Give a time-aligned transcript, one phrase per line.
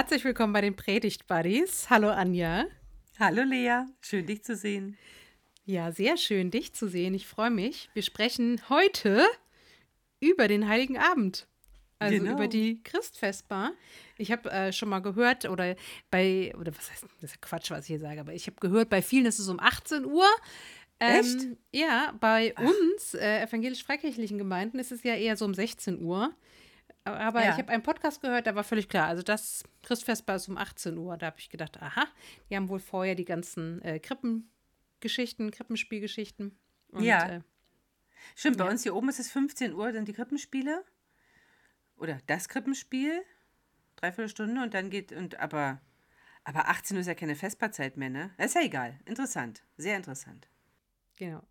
[0.00, 1.90] Herzlich willkommen bei den Predigt Buddies.
[1.90, 2.64] Hallo Anja.
[3.18, 4.96] Hallo Lea, schön dich zu sehen.
[5.66, 7.12] Ja, sehr schön dich zu sehen.
[7.12, 7.90] Ich freue mich.
[7.92, 9.26] Wir sprechen heute
[10.18, 11.46] über den Heiligen Abend.
[11.98, 12.32] Also genau.
[12.32, 13.72] über die Christfestbar.
[14.16, 15.76] Ich habe äh, schon mal gehört, oder
[16.10, 18.88] bei, oder was heißt, das ist Quatsch, was ich hier sage, aber ich habe gehört,
[18.88, 20.26] bei vielen ist es um 18 Uhr.
[20.98, 21.46] Ähm, Echt?
[21.74, 22.62] Ja, bei Ach.
[22.62, 26.34] uns, äh, evangelisch-freikirchlichen Gemeinden, ist es ja eher so um 16 Uhr.
[27.04, 27.52] Aber ja.
[27.52, 29.06] ich habe einen Podcast gehört, da war völlig klar.
[29.06, 31.16] Also das Christfestbar ist um 18 Uhr.
[31.16, 32.06] Da habe ich gedacht, aha,
[32.48, 36.58] die haben wohl vorher die ganzen äh, Krippengeschichten, Krippenspielgeschichten.
[36.88, 37.28] Und, ja.
[37.28, 37.40] Äh,
[38.36, 38.70] Stimmt, bei ja.
[38.70, 40.84] uns hier oben ist es 15 Uhr, dann die Krippenspiele.
[41.96, 43.22] Oder das Krippenspiel.
[43.96, 45.80] Dreiviertel Stunde und dann geht, und aber,
[46.44, 48.30] aber 18 Uhr ist ja keine Festbahrzeit mehr, ne?
[48.38, 48.98] Ist ja egal.
[49.04, 49.62] Interessant.
[49.76, 50.48] Sehr interessant.
[51.16, 51.42] Genau.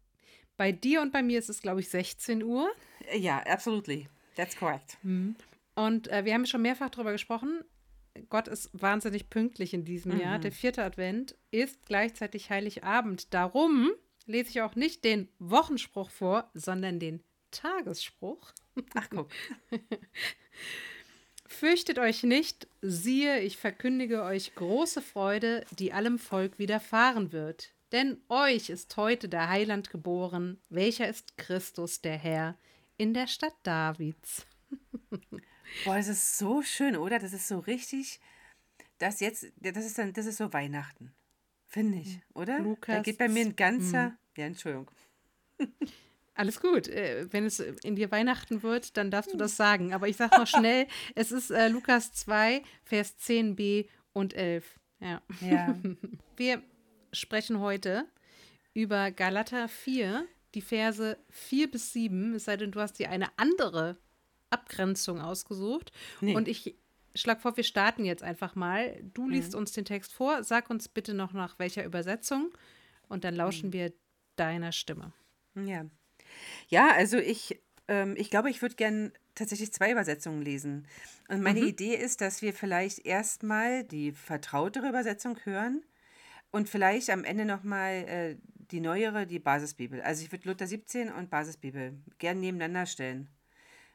[0.58, 2.70] Bei dir und bei mir ist es, glaube ich, 16 Uhr.
[3.14, 4.10] Ja, absolutely.
[4.36, 4.98] That's correct.
[5.04, 5.36] Mhm.
[5.76, 7.64] Und äh, wir haben schon mehrfach darüber gesprochen.
[8.30, 10.20] Gott ist wahnsinnig pünktlich in diesem mhm.
[10.20, 10.40] Jahr.
[10.40, 13.34] Der vierte Advent ist gleichzeitig Heiligabend.
[13.34, 13.92] Darum
[14.26, 18.52] lese ich auch nicht den Wochenspruch vor, sondern den Tagesspruch.
[18.96, 19.30] Ach guck.
[21.48, 27.74] Fürchtet euch nicht, siehe, ich verkündige euch große Freude, die allem Volk widerfahren wird.
[27.92, 32.56] Denn euch ist heute der Heiland geboren, welcher ist Christus der Herr
[33.00, 34.46] in der Stadt Davids.
[35.86, 37.18] Boah, das ist so schön, oder?
[37.18, 38.20] Das ist so richtig,
[39.00, 41.14] das jetzt, das ist dann, das ist so Weihnachten.
[41.66, 42.60] Finde ich, oder?
[42.60, 42.98] Lukas.
[42.98, 44.18] Da geht bei mir ein ganzer, mhm.
[44.38, 44.92] ja, Entschuldigung.
[46.36, 46.88] Alles gut.
[46.88, 49.94] Äh, wenn es in dir Weihnachten wird, dann darfst du das sagen.
[49.94, 54.80] Aber ich sage noch schnell, es ist äh, Lukas 2, Vers 10b und 11.
[55.00, 55.22] Ja.
[55.42, 55.78] ja.
[56.36, 56.62] Wir
[57.14, 58.06] sprechen heute
[58.74, 63.28] über Galater 4, die Verse 4 bis 7, es sei denn, du hast dir eine
[63.38, 63.98] andere
[64.50, 65.92] Abgrenzung ausgesucht.
[66.22, 66.36] Nee.
[66.36, 66.76] Und ich
[67.16, 69.00] schlage vor, wir starten jetzt einfach mal.
[69.14, 69.60] Du liest mhm.
[69.60, 72.52] uns den Text vor, sag uns bitte noch nach welcher Übersetzung
[73.08, 73.74] und dann lauschen mhm.
[73.74, 73.94] wir
[74.36, 75.14] deiner Stimme.
[75.56, 75.86] Ja.
[76.68, 80.88] Ja, also ich, ähm, ich glaube, ich würde gerne tatsächlich zwei Übersetzungen lesen.
[81.28, 81.68] Und meine mhm.
[81.68, 85.84] Idee ist, dass wir vielleicht erstmal die vertrautere Übersetzung hören
[86.52, 88.36] und vielleicht am Ende nochmal äh,
[88.72, 90.02] die neuere, die Basisbibel.
[90.02, 93.30] Also ich würde Luther 17 und Basisbibel gern nebeneinander stellen.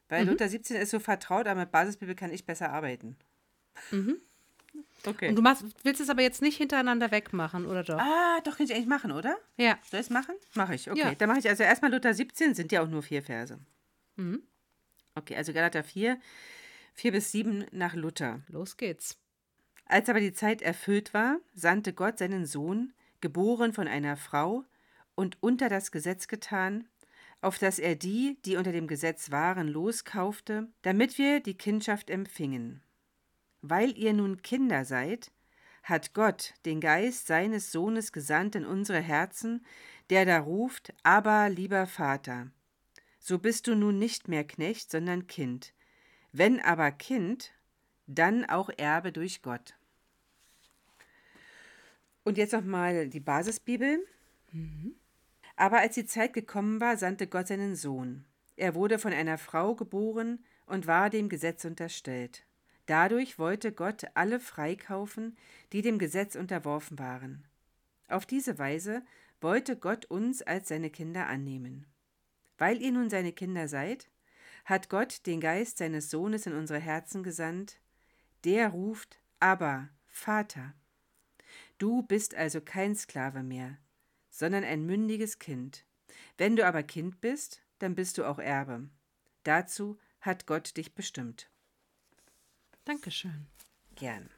[0.08, 0.32] Weil mhm.
[0.32, 3.16] Luther 17 ist so vertraut, aber mit Basisbibel kann ich besser arbeiten.
[3.90, 4.18] Mhm.
[5.06, 5.28] Okay.
[5.28, 7.98] Und du machst, willst es aber jetzt nicht hintereinander wegmachen, oder doch?
[7.98, 9.36] Ah, doch, kann ich eigentlich machen, oder?
[9.56, 9.78] Ja.
[9.88, 10.34] Soll ich es machen?
[10.54, 10.98] Mache ich, okay.
[10.98, 11.14] Ja.
[11.14, 13.58] Dann mache ich also erstmal Luther 17, sind ja auch nur vier Verse.
[14.16, 14.42] Mhm.
[15.14, 16.18] Okay, also Galater 4,
[16.94, 18.40] 4 bis 7 nach Luther.
[18.48, 19.18] Los geht's.
[19.86, 24.64] Als aber die Zeit erfüllt war, sandte Gott seinen Sohn, geboren von einer Frau
[25.14, 26.88] und unter das Gesetz getan,
[27.40, 32.82] auf dass er die, die unter dem Gesetz waren, loskaufte, damit wir die Kindschaft empfingen.
[33.60, 35.30] Weil ihr nun Kinder seid,
[35.82, 39.64] hat Gott den Geist seines Sohnes gesandt in unsere Herzen,
[40.08, 42.50] der da ruft, aber lieber Vater.
[43.18, 45.74] So bist du nun nicht mehr Knecht, sondern Kind.
[46.32, 47.52] Wenn aber Kind,
[48.06, 49.74] dann auch Erbe durch Gott.
[52.24, 54.06] Und jetzt nochmal die Basisbibel.
[54.52, 54.94] Mhm.
[55.56, 58.24] Aber als die Zeit gekommen war, sandte Gott seinen Sohn.
[58.56, 62.44] Er wurde von einer Frau geboren und war dem Gesetz unterstellt.
[62.86, 65.36] Dadurch wollte Gott alle freikaufen,
[65.72, 67.44] die dem Gesetz unterworfen waren.
[68.08, 69.02] Auf diese Weise
[69.40, 71.86] wollte Gott uns als seine Kinder annehmen.
[72.58, 74.08] Weil ihr nun seine Kinder seid,
[74.64, 77.78] hat Gott den Geist seines Sohnes in unsere Herzen gesandt,
[78.44, 80.74] der ruft, aber Vater.
[81.78, 83.78] Du bist also kein Sklave mehr,
[84.30, 85.84] sondern ein mündiges Kind.
[86.38, 88.88] Wenn du aber Kind bist, dann bist du auch Erbe.
[89.42, 91.50] Dazu hat Gott dich bestimmt.
[92.84, 93.46] Dankeschön.
[93.94, 94.30] Gern.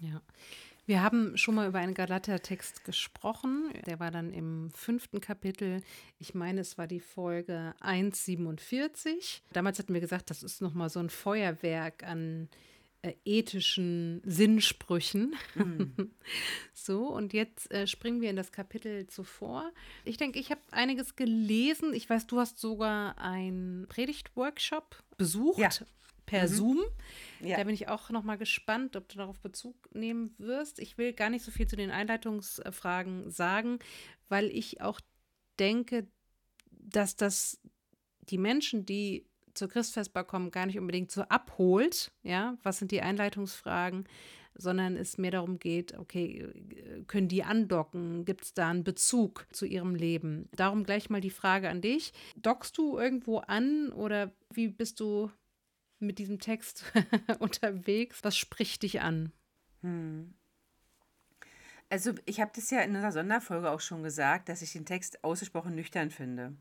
[0.00, 0.22] Ja.
[0.86, 3.72] Wir haben schon mal über einen Galater-Text gesprochen.
[3.86, 5.82] Der war dann im fünften Kapitel.
[6.18, 9.42] Ich meine, es war die Folge 1,47.
[9.52, 12.48] Damals hatten wir gesagt, das ist nochmal so ein Feuerwerk an
[13.02, 15.34] äh, ethischen Sinnsprüchen.
[15.54, 16.10] Mhm.
[16.74, 19.72] so, und jetzt äh, springen wir in das Kapitel zuvor.
[20.04, 21.94] Ich denke, ich habe einiges gelesen.
[21.94, 25.58] Ich weiß, du hast sogar einen Predigtworkshop besucht.
[25.58, 25.70] Ja.
[26.26, 26.48] Per mhm.
[26.48, 26.78] Zoom.
[27.40, 27.56] Ja.
[27.56, 30.78] Da bin ich auch noch mal gespannt, ob du darauf Bezug nehmen wirst.
[30.78, 33.78] Ich will gar nicht so viel zu den Einleitungsfragen sagen,
[34.28, 35.00] weil ich auch
[35.58, 36.06] denke,
[36.70, 37.58] dass das
[38.20, 43.02] die Menschen, die zur Christfestbar kommen, gar nicht unbedingt so abholt, ja, was sind die
[43.02, 44.04] Einleitungsfragen,
[44.54, 46.48] sondern es mehr darum geht, okay,
[47.06, 48.24] können die andocken?
[48.24, 50.48] Gibt es da einen Bezug zu ihrem Leben?
[50.52, 52.12] Darum gleich mal die Frage an dich.
[52.36, 55.30] Dockst du irgendwo an oder wie bist du
[55.98, 56.84] mit diesem Text
[57.38, 58.22] unterwegs?
[58.22, 59.32] Was spricht dich an?
[59.82, 60.34] Hm.
[61.88, 65.24] Also ich habe das ja in einer Sonderfolge auch schon gesagt, dass ich den Text
[65.24, 66.56] ausgesprochen nüchtern finde.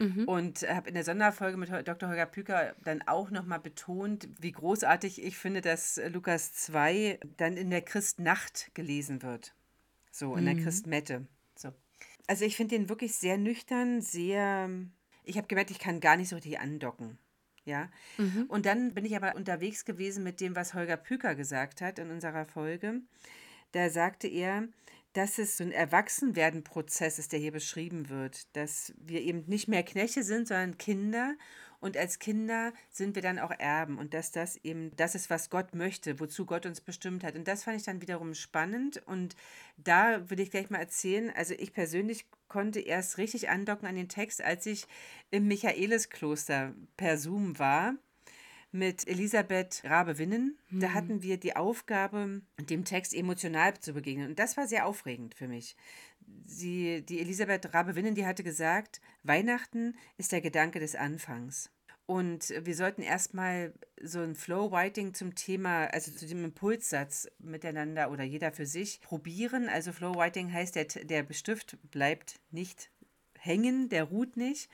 [0.00, 0.24] Mhm.
[0.24, 2.08] Und habe in der Sonderfolge mit Dr.
[2.08, 7.68] Holger Püker dann auch nochmal betont, wie großartig ich finde, dass Lukas 2 dann in
[7.68, 9.54] der Christnacht gelesen wird.
[10.10, 10.54] So, in mhm.
[10.54, 11.26] der Christmette.
[11.54, 11.72] So.
[12.26, 14.70] Also ich finde den wirklich sehr nüchtern, sehr.
[15.24, 17.18] Ich habe gemerkt, ich kann gar nicht so richtig andocken.
[17.66, 17.90] Ja.
[18.16, 18.46] Mhm.
[18.48, 22.10] Und dann bin ich aber unterwegs gewesen mit dem, was Holger Püker gesagt hat in
[22.10, 23.02] unserer Folge.
[23.72, 24.66] Da sagte er,
[25.12, 29.82] dass es so ein Erwachsenwerden-Prozess ist, der hier beschrieben wird, dass wir eben nicht mehr
[29.82, 31.34] Knechte sind, sondern Kinder.
[31.80, 33.98] Und als Kinder sind wir dann auch Erben.
[33.98, 37.34] Und dass das eben das ist, was Gott möchte, wozu Gott uns bestimmt hat.
[37.34, 39.02] Und das fand ich dann wiederum spannend.
[39.06, 39.34] Und
[39.78, 44.08] da will ich gleich mal erzählen, also ich persönlich konnte erst richtig andocken an den
[44.08, 44.86] Text, als ich
[45.30, 47.94] im Michaeliskloster per Zoom war
[48.72, 50.58] mit Elisabeth Rabe-Winnen.
[50.70, 50.80] Mhm.
[50.80, 54.28] Da hatten wir die Aufgabe, dem Text emotional zu begegnen.
[54.30, 55.76] Und das war sehr aufregend für mich.
[56.46, 61.70] Sie, die Elisabeth Rabe-Winnen, die hatte gesagt, Weihnachten ist der Gedanke des Anfangs.
[62.06, 63.72] Und wir sollten erstmal
[64.02, 69.68] so ein Flow-Writing zum Thema, also zu dem Impulssatz miteinander oder jeder für sich probieren.
[69.68, 72.90] Also Flow-Writing heißt, der, der Stift bleibt nicht
[73.38, 74.68] hängen, der ruht nicht.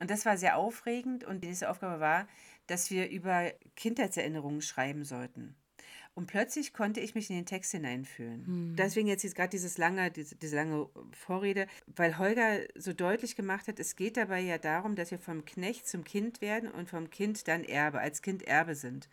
[0.00, 1.22] Und das war sehr aufregend.
[1.22, 2.26] Und die nächste Aufgabe war,
[2.66, 5.56] dass wir über Kindheitserinnerungen schreiben sollten.
[6.16, 8.46] Und plötzlich konnte ich mich in den Text hineinfühlen.
[8.46, 8.76] Hm.
[8.76, 13.78] Deswegen jetzt gerade dieses lange, diese, diese lange Vorrede, weil Holger so deutlich gemacht hat,
[13.78, 17.46] es geht dabei ja darum, dass wir vom Knecht zum Kind werden und vom Kind
[17.48, 19.10] dann Erbe, als Kind Erbe sind.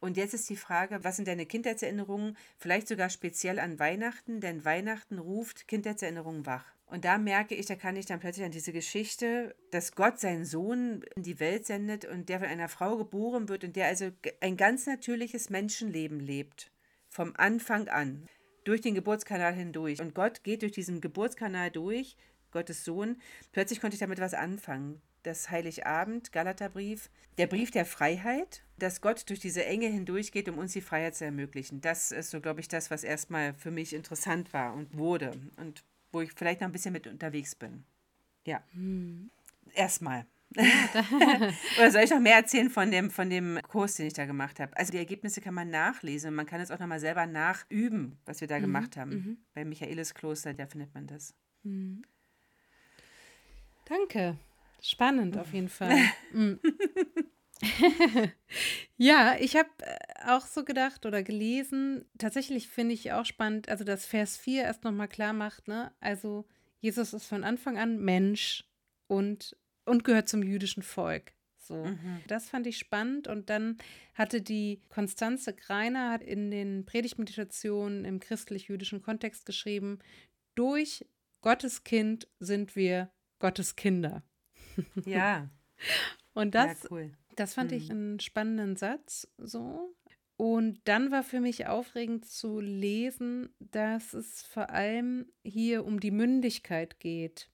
[0.00, 4.64] Und jetzt ist die Frage, was sind deine Kindheitserinnerungen, vielleicht sogar speziell an Weihnachten, denn
[4.64, 6.64] Weihnachten ruft Kindheitserinnerungen wach.
[6.90, 10.46] Und da merke ich, da kann ich dann plötzlich an diese Geschichte, dass Gott seinen
[10.46, 14.10] Sohn in die Welt sendet und der von einer Frau geboren wird und der also
[14.40, 16.70] ein ganz natürliches Menschenleben lebt.
[17.10, 18.26] Vom Anfang an.
[18.64, 20.00] Durch den Geburtskanal hindurch.
[20.00, 22.16] Und Gott geht durch diesen Geburtskanal durch,
[22.50, 23.20] Gottes Sohn.
[23.52, 25.00] Plötzlich konnte ich damit was anfangen.
[25.22, 30.72] Das Heiligabend, Galaterbrief, der Brief der Freiheit, dass Gott durch diese Enge hindurchgeht, um uns
[30.72, 31.80] die Freiheit zu ermöglichen.
[31.80, 35.32] Das ist so, glaube ich, das, was erstmal für mich interessant war und wurde.
[35.56, 37.84] Und wo ich vielleicht noch ein bisschen mit unterwegs bin.
[38.44, 38.62] Ja.
[38.72, 39.30] Hm.
[39.74, 40.26] Erstmal.
[40.56, 44.60] Oder soll ich noch mehr erzählen von dem, von dem Kurs, den ich da gemacht
[44.60, 44.74] habe?
[44.76, 48.40] Also die Ergebnisse kann man nachlesen und man kann es auch nochmal selber nachüben, was
[48.40, 48.62] wir da mhm.
[48.62, 49.10] gemacht haben.
[49.10, 49.38] Mhm.
[49.52, 51.34] Bei Michaelis Kloster, da findet man das.
[51.64, 52.02] Mhm.
[53.84, 54.38] Danke.
[54.80, 55.98] Spannend auf jeden Fall.
[59.00, 59.96] Ja, ich habe äh,
[60.26, 64.82] auch so gedacht oder gelesen, tatsächlich finde ich auch spannend, also dass Vers 4 erst
[64.82, 65.92] nochmal klar macht, ne?
[66.00, 66.46] Also
[66.80, 68.64] Jesus ist von Anfang an Mensch
[69.06, 71.32] und, und gehört zum jüdischen Volk.
[71.58, 71.84] So.
[71.84, 72.22] Mhm.
[72.26, 73.28] Das fand ich spannend.
[73.28, 73.78] Und dann
[74.14, 79.98] hatte die Konstanze Greiner in den Predigtmeditationen im christlich-jüdischen Kontext geschrieben,
[80.54, 81.06] durch
[81.40, 84.24] Gottes Kind sind wir Gottes Kinder.
[85.04, 85.50] Ja.
[86.34, 87.12] Und das ja, cool.
[87.38, 87.76] Das fand mhm.
[87.76, 89.94] ich einen spannenden Satz so.
[90.36, 96.10] Und dann war für mich aufregend zu lesen, dass es vor allem hier um die
[96.10, 97.48] Mündigkeit geht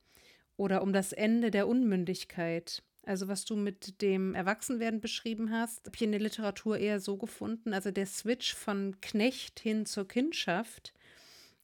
[0.57, 2.83] oder um das Ende der Unmündigkeit.
[3.05, 7.17] Also was du mit dem Erwachsenwerden beschrieben hast, habe ich in der Literatur eher so
[7.19, 7.75] gefunden.
[7.75, 10.95] Also der Switch von Knecht hin zur Kindschaft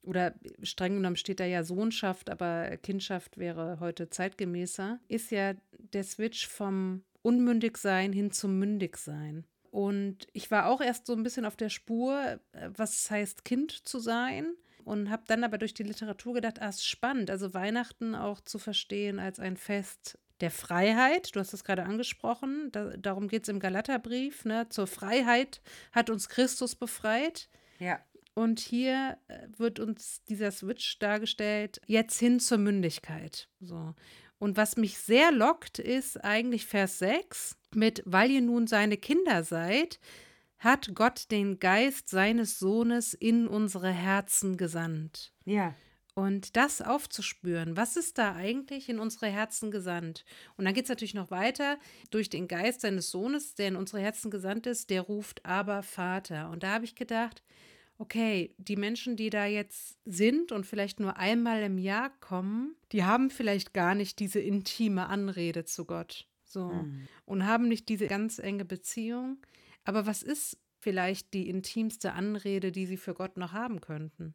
[0.02, 6.04] oder streng genommen steht da ja Sohnschaft, aber Kindschaft wäre heute zeitgemäßer, ist ja der
[6.04, 9.44] Switch vom unmündig sein hin zum mündig sein.
[9.70, 13.44] Und ich war auch erst so ein bisschen auf der Spur, äh, was es heißt,
[13.44, 14.54] Kind zu sein.
[14.84, 18.58] Und habe dann aber durch die Literatur gedacht, ah, ist spannend, also Weihnachten auch zu
[18.58, 21.34] verstehen als ein Fest der Freiheit.
[21.36, 24.44] Du hast es gerade angesprochen, da, darum geht es im Galaterbrief.
[24.44, 24.68] Ne?
[24.70, 25.60] Zur Freiheit
[25.92, 27.48] hat uns Christus befreit.
[27.78, 28.00] Ja.
[28.34, 33.48] Und hier äh, wird uns dieser Switch dargestellt, jetzt hin zur Mündigkeit.
[33.60, 33.94] So.
[34.40, 39.44] Und was mich sehr lockt, ist eigentlich Vers 6 mit, weil ihr nun seine Kinder
[39.44, 40.00] seid,
[40.58, 45.32] hat Gott den Geist seines Sohnes in unsere Herzen gesandt.
[45.44, 45.74] Ja.
[46.14, 50.24] Und das aufzuspüren, was ist da eigentlich in unsere Herzen gesandt?
[50.56, 51.78] Und dann geht es natürlich noch weiter.
[52.10, 56.48] Durch den Geist seines Sohnes, der in unsere Herzen gesandt ist, der ruft aber Vater.
[56.48, 57.42] Und da habe ich gedacht,
[58.00, 63.04] okay, die Menschen, die da jetzt sind und vielleicht nur einmal im Jahr kommen, die
[63.04, 66.26] haben vielleicht gar nicht diese intime Anrede zu Gott.
[66.44, 66.70] So.
[66.70, 67.06] Mhm.
[67.26, 69.36] Und haben nicht diese ganz enge Beziehung.
[69.84, 74.34] Aber was ist vielleicht die intimste Anrede, die sie für Gott noch haben könnten?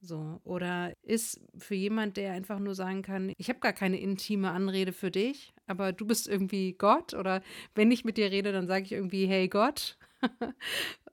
[0.00, 4.52] So, oder ist für jemand, der einfach nur sagen kann, ich habe gar keine intime
[4.52, 7.42] Anrede für dich, aber du bist irgendwie Gott oder
[7.74, 9.98] wenn ich mit dir rede, dann sage ich irgendwie, hey Gott.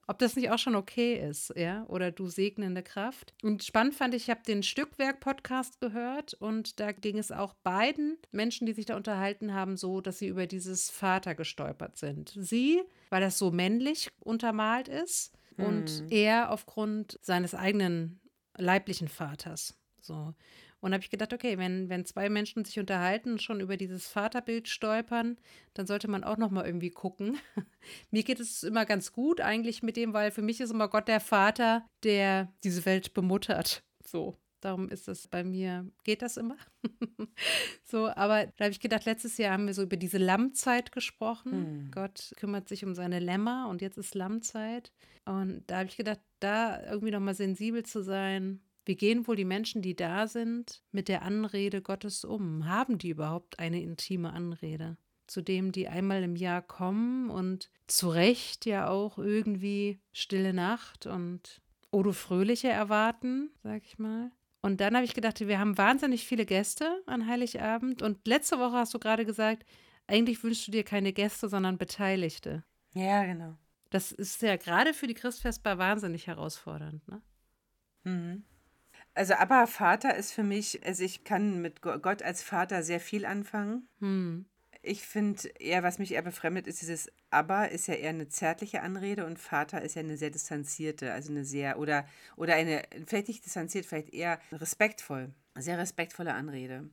[0.06, 3.34] ob das nicht auch schon okay ist, ja, oder du segnende Kraft.
[3.42, 8.18] Und spannend fand ich, ich habe den Stückwerk-Podcast gehört und da ging es auch beiden
[8.32, 12.34] Menschen, die sich da unterhalten haben, so, dass sie über dieses Vater gestolpert sind.
[12.38, 16.06] Sie, weil das so männlich untermalt ist und Hm.
[16.10, 18.20] er aufgrund seines eigenen
[18.56, 19.78] leiblichen Vaters.
[20.00, 20.34] So.
[20.84, 24.06] Und habe ich gedacht, okay, wenn, wenn zwei Menschen sich unterhalten und schon über dieses
[24.06, 25.38] Vaterbild stolpern,
[25.72, 27.38] dann sollte man auch noch mal irgendwie gucken.
[28.10, 31.08] Mir geht es immer ganz gut eigentlich mit dem, weil für mich ist immer Gott
[31.08, 33.82] der Vater, der diese Welt bemuttert.
[34.04, 34.36] So.
[34.60, 36.56] Darum ist das bei mir, geht das immer.
[37.84, 41.52] so, aber da habe ich gedacht, letztes Jahr haben wir so über diese Lammzeit gesprochen.
[41.52, 41.90] Hm.
[41.92, 44.90] Gott kümmert sich um seine Lämmer und jetzt ist Lammzeit.
[45.26, 48.60] Und da habe ich gedacht, da irgendwie nochmal sensibel zu sein.
[48.84, 52.66] Wie gehen wohl die Menschen, die da sind, mit der Anrede Gottes um?
[52.66, 54.96] Haben die überhaupt eine intime Anrede?
[55.26, 61.06] Zu dem, die einmal im Jahr kommen und zu Recht ja auch irgendwie stille Nacht
[61.06, 64.30] und Odo Fröhliche erwarten, sag ich mal.
[64.60, 68.02] Und dann habe ich gedacht, wir haben wahnsinnig viele Gäste an Heiligabend.
[68.02, 69.64] Und letzte Woche hast du gerade gesagt,
[70.06, 72.64] eigentlich wünschst du dir keine Gäste, sondern Beteiligte.
[72.94, 73.56] Ja, genau.
[73.90, 77.06] Das ist ja gerade für die Christfestbar wahnsinnig herausfordernd.
[77.08, 77.22] Ne?
[78.04, 78.44] Mhm.
[79.14, 83.00] Also, aber Vater ist für mich, also ich kann mit Go- Gott als Vater sehr
[83.00, 83.88] viel anfangen.
[84.00, 84.46] Hm.
[84.82, 88.82] Ich finde eher, was mich eher befremdet, ist dieses Aber ist ja eher eine zärtliche
[88.82, 92.06] Anrede und Vater ist ja eine sehr distanzierte, also eine sehr, oder,
[92.36, 96.90] oder eine, vielleicht nicht distanziert, vielleicht eher respektvoll, sehr respektvolle Anrede.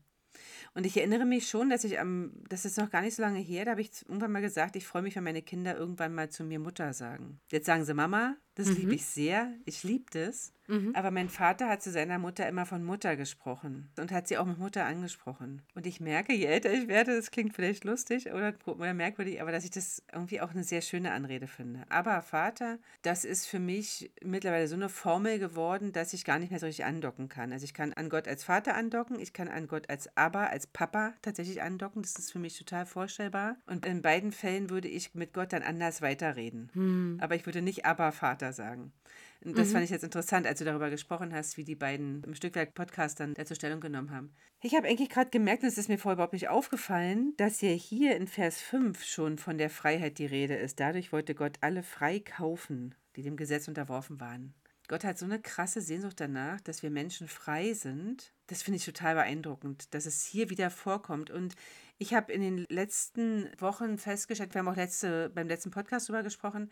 [0.73, 3.39] Und ich erinnere mich schon, dass ich am, das ist noch gar nicht so lange
[3.39, 6.29] her, da habe ich irgendwann mal gesagt, ich freue mich, wenn meine Kinder irgendwann mal
[6.29, 7.41] zu mir Mutter sagen.
[7.51, 10.53] Jetzt sagen sie Mama, das liebe ich sehr, ich liebe das.
[10.93, 14.45] Aber mein Vater hat zu seiner Mutter immer von Mutter gesprochen und hat sie auch
[14.45, 15.63] mit Mutter angesprochen.
[15.75, 19.51] Und ich merke, je älter ich werde, das klingt vielleicht lustig oder, oder merkwürdig, aber
[19.51, 21.83] dass ich das irgendwie auch eine sehr schöne Anrede finde.
[21.89, 26.51] Aber Vater, das ist für mich mittlerweile so eine Formel geworden, dass ich gar nicht
[26.51, 27.51] mehr so richtig andocken kann.
[27.51, 30.67] Also ich kann an Gott als Vater andocken, ich kann an Gott als Aber, als
[30.67, 32.01] Papa tatsächlich andocken.
[32.01, 33.57] Das ist für mich total vorstellbar.
[33.65, 37.17] Und in beiden Fällen würde ich mit Gott dann anders weiterreden.
[37.19, 38.91] Aber ich würde nicht Aber Vater sagen.
[39.43, 42.35] Und Das fand ich jetzt interessant, als du darüber gesprochen hast, wie die beiden im
[42.35, 44.35] Stückwerk-Podcast dann dazu Stellung genommen haben.
[44.61, 47.69] Ich habe eigentlich gerade gemerkt, und es ist mir vorher überhaupt nicht aufgefallen, dass ja
[47.69, 50.79] hier in Vers 5 schon von der Freiheit die Rede ist.
[50.79, 54.53] Dadurch wollte Gott alle frei kaufen, die dem Gesetz unterworfen waren.
[54.87, 58.33] Gott hat so eine krasse Sehnsucht danach, dass wir Menschen frei sind.
[58.47, 61.31] Das finde ich total beeindruckend, dass es hier wieder vorkommt.
[61.31, 61.55] Und
[61.97, 66.23] ich habe in den letzten Wochen festgestellt, wir haben auch letzte, beim letzten Podcast darüber
[66.23, 66.69] gesprochen,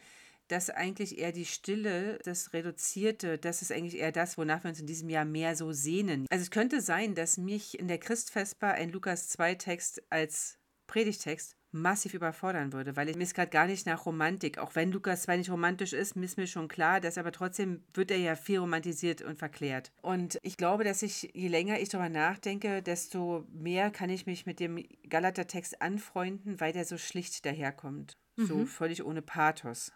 [0.49, 4.79] dass eigentlich eher die Stille, das Reduzierte, das ist eigentlich eher das, wonach wir uns
[4.79, 6.25] in diesem Jahr mehr so sehnen.
[6.29, 11.55] Also es könnte sein, dass mich in der Christfestbar ein Lukas 2 Text als Predigtext
[11.71, 15.37] massiv überfordern würde, weil ich mir gerade gar nicht nach Romantik, auch wenn Lukas 2
[15.37, 19.21] nicht romantisch ist, ist mir schon klar, dass aber trotzdem wird er ja viel romantisiert
[19.21, 19.91] und verklärt.
[20.01, 24.47] Und ich glaube, dass ich, je länger ich darüber nachdenke, desto mehr kann ich mich
[24.47, 28.17] mit dem Galater-Text anfreunden, weil der so schlicht daherkommt.
[28.41, 29.91] So völlig ohne Pathos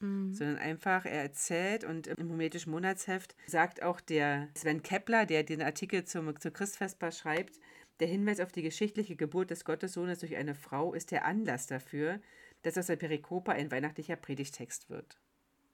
[0.00, 5.62] sondern einfach, er erzählt und im hometischen Monatsheft sagt auch der Sven Kepler, der den
[5.62, 7.58] Artikel zum, zur Christfestbar schreibt,
[8.00, 12.20] der Hinweis auf die geschichtliche Geburt des Gottessohnes durch eine Frau ist der Anlass dafür,
[12.62, 15.18] dass aus der Perikope ein weihnachtlicher Predigtext wird.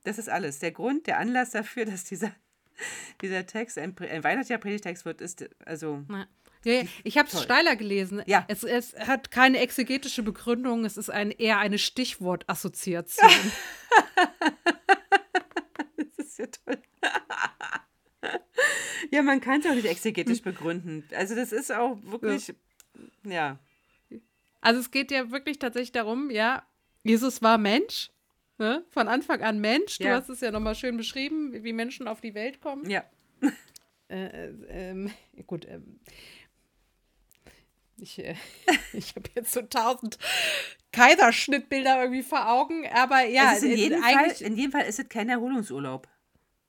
[0.05, 0.59] Das ist alles.
[0.59, 2.33] Der Grund, der Anlass dafür, dass dieser,
[3.23, 6.26] dieser Text ein, ein weihnachtlicher Predigtext wird, ist also Ja.
[6.64, 8.23] Ja, ja, ich habe es steiler gelesen.
[8.26, 8.45] Ja.
[8.49, 13.31] Es, es hat keine exegetische Begründung, es ist ein, eher eine Stichwortassoziation.
[15.97, 16.78] Das ist ja toll.
[19.11, 21.04] ja, man kann es auch nicht exegetisch begründen.
[21.14, 22.54] Also das ist auch wirklich,
[23.25, 23.59] ja.
[24.61, 26.66] Also es geht ja wirklich tatsächlich darum, ja,
[27.02, 28.11] Jesus war Mensch,
[28.59, 28.85] ne?
[28.90, 29.99] von Anfang an Mensch.
[29.99, 30.14] Du Ja.
[30.16, 32.88] hast es ja nochmal schön beschrieben, wie Menschen auf die Welt kommen.
[32.88, 33.04] Ja.
[34.09, 35.11] Äh, äh, ähm,
[35.47, 35.99] gut, ähm,
[38.02, 38.35] ich, äh,
[38.92, 40.18] ich habe jetzt so tausend
[40.92, 45.09] Kaiserschnittbilder irgendwie vor Augen, aber ja, in, äh, jedem Fall, in jedem Fall ist es
[45.09, 46.09] kein Erholungsurlaub.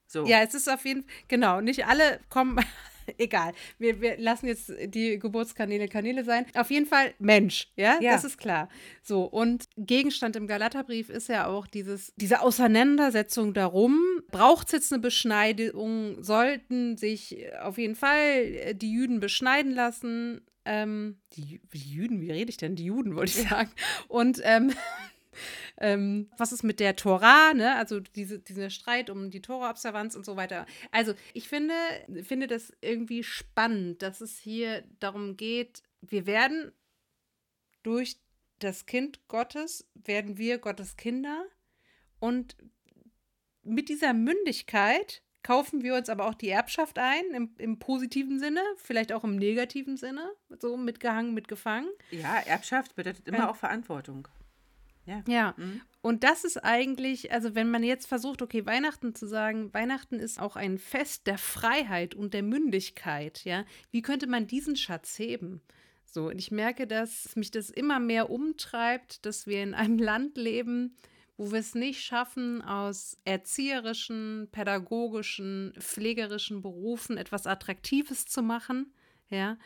[0.07, 0.25] So.
[0.25, 2.63] ja, es ist auf jeden Fall, genau, nicht alle kommen,
[3.17, 6.45] egal, wir, wir lassen jetzt die Geburtskanäle Kanäle sein.
[6.53, 8.11] Auf jeden Fall Mensch, ja, Ja.
[8.13, 8.69] das ist klar.
[9.01, 13.99] So, und Gegenstand im Galaterbrief ist ja auch dieses, diese Auseinandersetzung darum,
[14.29, 20.41] braucht es jetzt eine Beschneidung, sollten sich auf jeden Fall äh, die Jüden beschneiden lassen.
[20.65, 22.75] Ähm, die, Jüden, wie rede ich denn?
[22.75, 23.71] Die Juden, wollte ich sagen.
[24.07, 24.73] Und ähm,
[25.77, 27.75] ähm, was ist mit der Tora, ne?
[27.75, 30.65] Also diese, dieser Streit um die Tora-Observanz und so weiter.
[30.91, 31.73] Also ich finde,
[32.23, 36.71] finde das irgendwie spannend, dass es hier darum geht, wir werden
[37.83, 38.17] durch
[38.59, 41.45] das Kind Gottes, werden wir Gottes Kinder
[42.19, 42.55] und
[43.63, 48.61] mit dieser Mündigkeit kaufen wir uns aber auch die Erbschaft ein, im, im positiven Sinne,
[48.77, 51.89] vielleicht auch im negativen Sinne, so mitgehangen, mitgefangen.
[52.11, 53.49] Ja, Erbschaft bedeutet immer ja.
[53.49, 54.27] auch Verantwortung.
[55.05, 55.21] Ja.
[55.27, 55.53] ja.
[55.57, 55.81] Mhm.
[56.01, 60.39] Und das ist eigentlich, also wenn man jetzt versucht, okay, Weihnachten zu sagen, Weihnachten ist
[60.39, 65.61] auch ein Fest der Freiheit und der Mündigkeit, ja, wie könnte man diesen Schatz heben?
[66.05, 70.37] So, und ich merke, dass mich das immer mehr umtreibt, dass wir in einem Land
[70.37, 70.95] leben,
[71.37, 78.93] wo wir es nicht schaffen, aus erzieherischen, pädagogischen, pflegerischen Berufen etwas Attraktives zu machen,
[79.29, 79.57] ja,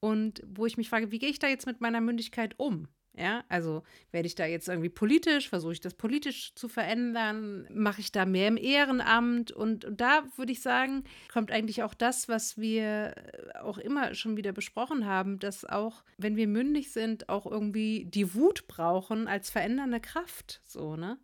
[0.00, 2.88] und wo ich mich frage, wie gehe ich da jetzt mit meiner Mündigkeit um?
[3.16, 8.00] Ja, also werde ich da jetzt irgendwie politisch, versuche ich das politisch zu verändern, mache
[8.00, 12.28] ich da mehr im Ehrenamt und, und da würde ich sagen, kommt eigentlich auch das,
[12.28, 13.14] was wir
[13.62, 18.34] auch immer schon wieder besprochen haben, dass auch, wenn wir mündig sind, auch irgendwie die
[18.34, 21.16] Wut brauchen als verändernde Kraft, so, ne?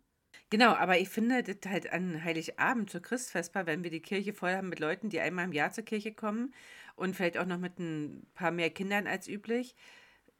[0.49, 4.53] Genau, aber ich finde das halt an Heiligabend zur Christfestbar, wenn wir die Kirche voll
[4.53, 6.53] haben mit Leuten, die einmal im Jahr zur Kirche kommen
[6.95, 9.75] und vielleicht auch noch mit ein paar mehr Kindern als üblich,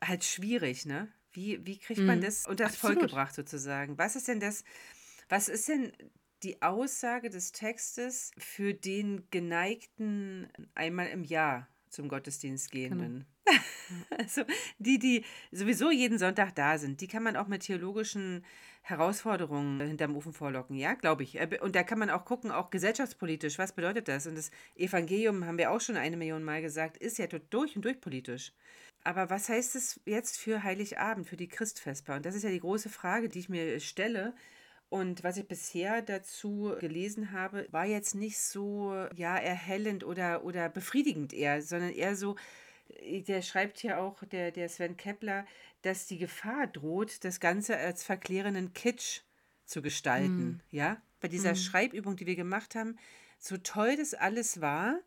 [0.03, 1.12] halt schwierig, ne?
[1.34, 2.24] Wie, wie kriegt man mhm.
[2.24, 3.98] das unter das Volk gebracht sozusagen?
[3.98, 4.64] Was ist denn das,
[5.30, 5.92] was ist denn
[6.44, 12.90] die Aussage des Textes für den geneigten einmal im Jahr zum Gottesdienst genau.
[12.90, 13.26] gehenden?
[13.46, 13.62] Genau.
[14.18, 14.44] also
[14.78, 18.46] die, die sowieso jeden Sonntag da sind, die kann man auch mit theologischen
[18.84, 21.40] Herausforderungen hinterm Ofen vorlocken, ja, glaube ich.
[21.40, 24.26] Äh, und da kann man auch gucken, auch gesellschaftspolitisch, was bedeutet das?
[24.28, 27.86] Und das Evangelium, haben wir auch schon eine Million Mal gesagt, ist ja durch und
[27.86, 28.54] durch politisch.
[29.03, 32.15] Aber was heißt es jetzt für Heiligabend, für die Christfesper?
[32.15, 34.36] Und das ist ja die große Frage, die ich mir stelle.
[34.89, 40.67] Und was ich bisher dazu gelesen habe, war jetzt nicht so ja erhellend oder, oder
[40.67, 42.36] befriedigend eher, sondern eher so,
[42.89, 45.45] äh, der schreibt ja auch, der, der Sven Kepler,
[45.82, 49.21] dass die Gefahr droht, das Ganze als verklärenden Kitsch
[49.65, 50.45] zu gestalten.
[50.45, 50.60] Mhm.
[50.71, 51.58] Ja, bei dieser mhm.
[51.58, 52.97] Schreibübung, die wir gemacht haben,
[53.39, 54.99] so toll das alles war,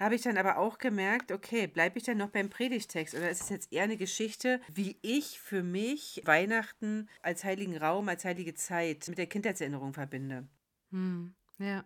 [0.00, 3.42] habe ich dann aber auch gemerkt, okay, bleibe ich dann noch beim Predigtext oder ist
[3.42, 8.54] es jetzt eher eine Geschichte, wie ich für mich Weihnachten als heiligen Raum, als heilige
[8.54, 10.48] Zeit mit der Kindheitserinnerung verbinde?
[10.90, 11.84] Hm, ja.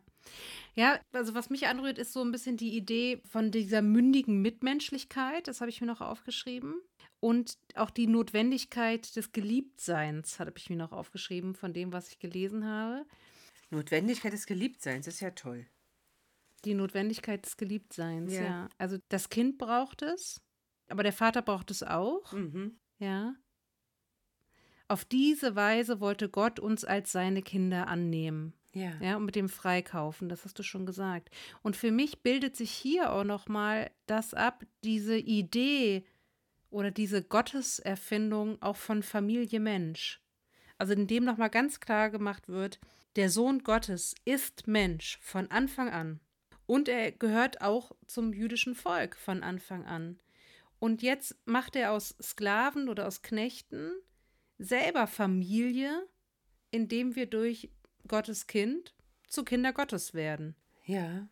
[0.74, 5.48] Ja, also was mich anrührt, ist so ein bisschen die Idee von dieser mündigen Mitmenschlichkeit,
[5.48, 6.80] das habe ich mir noch aufgeschrieben.
[7.20, 12.18] Und auch die Notwendigkeit des Geliebtseins habe ich mir noch aufgeschrieben von dem, was ich
[12.18, 13.06] gelesen habe.
[13.70, 15.66] Notwendigkeit des Geliebtseins ist ja toll.
[16.64, 18.42] Die Notwendigkeit des Geliebtseins, ja.
[18.42, 18.68] ja.
[18.78, 20.40] Also das Kind braucht es,
[20.88, 22.32] aber der Vater braucht es auch.
[22.32, 22.78] Mhm.
[22.98, 23.34] Ja.
[24.88, 28.54] Auf diese Weise wollte Gott uns als seine Kinder annehmen.
[28.72, 28.92] Ja.
[29.00, 29.16] ja.
[29.16, 31.30] Und mit dem Freikaufen, das hast du schon gesagt.
[31.62, 36.04] Und für mich bildet sich hier auch nochmal das ab, diese Idee
[36.70, 40.20] oder diese Gotteserfindung auch von Familie Mensch.
[40.76, 42.80] Also in dem nochmal ganz klar gemacht wird,
[43.16, 46.20] der Sohn Gottes ist Mensch von Anfang an.
[46.66, 50.18] Und er gehört auch zum jüdischen Volk von Anfang an.
[50.78, 53.92] Und jetzt macht er aus Sklaven oder aus Knechten
[54.58, 56.06] selber Familie,
[56.70, 57.70] indem wir durch
[58.06, 58.94] Gottes Kind
[59.28, 60.54] zu Kinder Gottes werden.
[60.84, 61.28] Ja.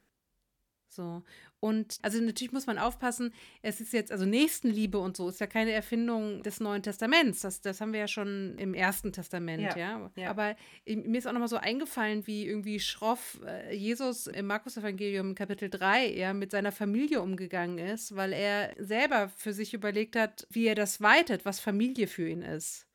[0.88, 1.22] So.
[1.62, 5.46] Und also natürlich muss man aufpassen, es ist jetzt, also Nächstenliebe und so ist ja
[5.46, 7.42] keine Erfindung des Neuen Testaments.
[7.42, 9.76] Das, das haben wir ja schon im Ersten Testament, ja.
[9.76, 10.10] ja?
[10.16, 10.30] ja.
[10.30, 15.70] Aber mir ist auch nochmal so eingefallen, wie irgendwie schroff äh, Jesus im Markus-Evangelium Kapitel
[15.70, 20.66] 3 ja, mit seiner Familie umgegangen ist, weil er selber für sich überlegt hat, wie
[20.66, 22.88] er das weitet, was Familie für ihn ist.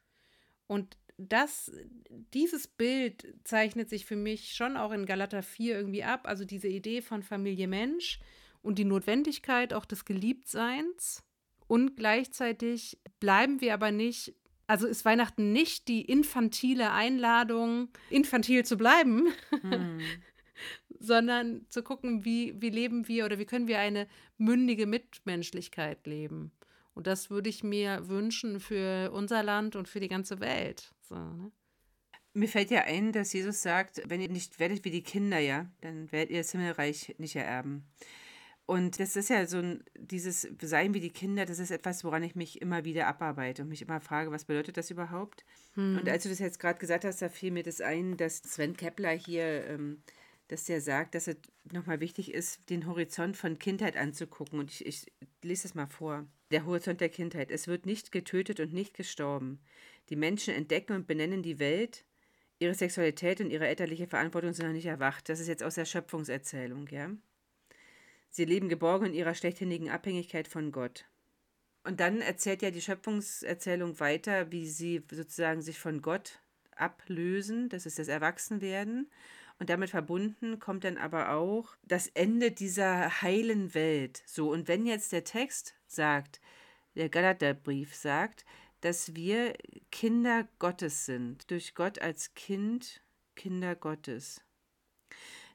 [0.67, 1.71] Und das,
[2.33, 6.27] dieses Bild zeichnet sich für mich schon auch in Galater 4 irgendwie ab.
[6.27, 8.19] Also diese Idee von Familie Mensch
[8.61, 11.23] und die Notwendigkeit auch des Geliebtseins.
[11.67, 14.35] Und gleichzeitig bleiben wir aber nicht,
[14.67, 19.27] also ist Weihnachten nicht die infantile Einladung, infantil zu bleiben,
[19.61, 19.99] hm.
[20.99, 26.51] sondern zu gucken, wie, wie leben wir oder wie können wir eine mündige Mitmenschlichkeit leben.
[26.93, 30.95] Und das würde ich mir wünschen für unser Land und für die ganze Welt.
[31.01, 31.51] So, ne?
[32.33, 35.65] Mir fällt ja ein, dass Jesus sagt, wenn ihr nicht werdet wie die Kinder, ja,
[35.81, 37.83] dann werdet ihr das Himmelreich nicht ererben.
[38.67, 42.21] Und das ist ja so ein, dieses Sein wie die Kinder, das ist etwas, woran
[42.21, 45.45] ich mich immer wieder abarbeite und mich immer frage, was bedeutet das überhaupt?
[45.75, 45.99] Hm.
[45.99, 48.75] Und als du das jetzt gerade gesagt hast, da fiel mir das ein, dass Sven
[48.75, 50.03] Kepler hier, ähm,
[50.49, 51.37] dass der sagt, dass es
[51.71, 54.59] nochmal wichtig ist, den Horizont von Kindheit anzugucken.
[54.59, 56.27] Und ich, ich lese das mal vor.
[56.51, 57.51] Der Horizont der Kindheit.
[57.51, 59.61] Es wird nicht getötet und nicht gestorben.
[60.09, 62.03] Die Menschen entdecken und benennen die Welt.
[62.59, 65.29] Ihre Sexualität und ihre elterliche Verantwortung sind noch nicht erwacht.
[65.29, 67.11] Das ist jetzt aus der Schöpfungserzählung, ja?
[68.37, 71.05] Sie leben geborgen in ihrer schlechthinigen Abhängigkeit von Gott.
[71.83, 76.39] Und dann erzählt ja die Schöpfungserzählung weiter, wie sie sozusagen sich von Gott
[76.75, 79.09] ablösen, das ist das Erwachsenwerden.
[79.57, 84.21] Und damit verbunden kommt dann aber auch das Ende dieser heilen Welt.
[84.27, 86.39] So, und wenn jetzt der Text sagt,
[86.93, 88.45] der Galaterbrief sagt,
[88.81, 89.55] dass wir
[89.89, 93.01] Kinder Gottes sind, durch Gott als Kind,
[93.35, 94.43] Kinder Gottes,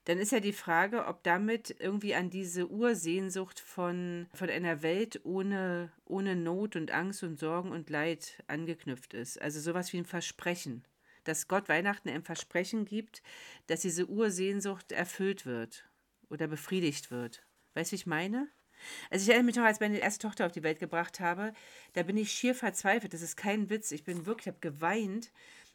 [0.04, 5.20] dann ist ja die Frage, ob damit irgendwie an diese Ursehnsucht von, von einer Welt
[5.24, 9.40] ohne, ohne Not und Angst und Sorgen und Leid angeknüpft ist.
[9.40, 10.84] Also sowas wie ein Versprechen
[11.24, 13.22] dass Gott Weihnachten ein Versprechen gibt,
[13.66, 15.88] dass diese Ursehnsucht erfüllt wird
[16.28, 17.44] oder befriedigt wird.
[17.74, 18.48] Weißt du, ich meine?
[19.10, 21.52] Also ich erinnere mich noch, als ich meine erste Tochter auf die Welt gebracht habe,
[21.92, 23.14] da bin ich schier verzweifelt.
[23.14, 23.92] Das ist kein Witz.
[23.92, 25.30] Ich bin wirklich, ich habe geweint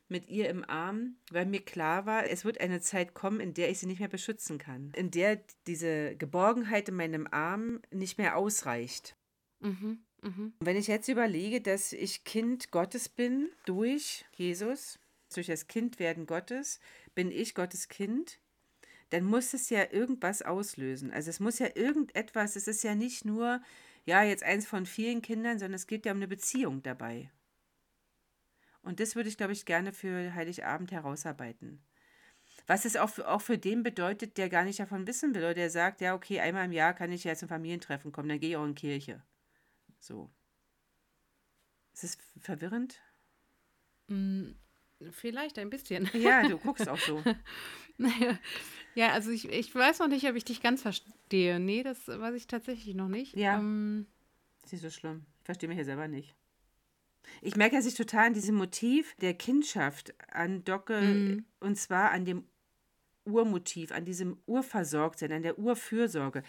[0.09, 3.69] mit ihr im Arm, weil mir klar war, es wird eine Zeit kommen, in der
[3.69, 4.91] ich sie nicht mehr beschützen kann.
[4.95, 9.15] In der diese Geborgenheit in meinem Arm nicht mehr ausreicht.
[9.59, 10.51] Mhm, mh.
[10.59, 14.99] Wenn ich jetzt überlege, dass ich Kind Gottes bin durch Jesus,
[15.33, 16.79] durch das Kindwerden Gottes
[17.15, 18.39] bin ich Gottes Kind,
[19.09, 21.11] dann muss es ja irgendwas auslösen.
[21.11, 23.61] Also es muss ja irgendetwas, es ist ja nicht nur,
[24.05, 27.31] ja, jetzt eins von vielen Kindern, sondern es geht ja um eine Beziehung dabei.
[28.81, 31.81] Und das würde ich, glaube ich, gerne für Heiligabend herausarbeiten.
[32.65, 35.53] Was es auch für, auch für den bedeutet, der gar nicht davon wissen will oder
[35.53, 38.51] der sagt, ja, okay, einmal im Jahr kann ich ja zum Familientreffen kommen, dann gehe
[38.51, 39.21] ich auch in Kirche.
[39.99, 40.29] So.
[41.93, 42.99] Ist es verwirrend?
[44.07, 44.51] Mm,
[45.11, 46.09] Vielleicht ein bisschen.
[46.13, 47.23] Ja, du guckst auch so.
[47.97, 48.37] naja,
[48.95, 51.59] ja, also ich, ich weiß noch nicht, ob ich dich ganz verstehe.
[51.59, 53.35] Nee, das weiß ich tatsächlich noch nicht.
[53.35, 53.59] Ja.
[53.59, 54.07] Ähm,
[54.63, 55.25] ist nicht so schlimm.
[55.39, 56.35] Ich verstehe mich ja selber nicht.
[57.41, 61.45] Ich merke, dass ich total an diesem Motiv der Kindschaft andocke, mhm.
[61.59, 62.43] und zwar an dem
[63.27, 66.43] Urmotiv, an diesem Urversorgtsein, an der Urfürsorge.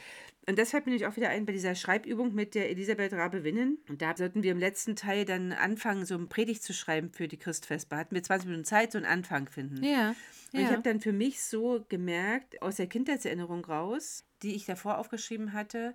[0.48, 3.78] Und deshalb bin ich auch wieder ein bei dieser Schreibübung mit der Elisabeth Rabe-Winnen.
[3.88, 7.28] Und da sollten wir im letzten Teil dann anfangen, so ein Predigt zu schreiben für
[7.28, 7.98] die Christfestbar.
[7.98, 9.84] Hatten wir 20 Minuten Zeit, so einen Anfang finden.
[9.84, 10.14] Ja.
[10.52, 10.66] Und ja.
[10.66, 15.52] ich habe dann für mich so gemerkt, aus der Kindheitserinnerung raus, die ich davor aufgeschrieben
[15.52, 15.94] hatte,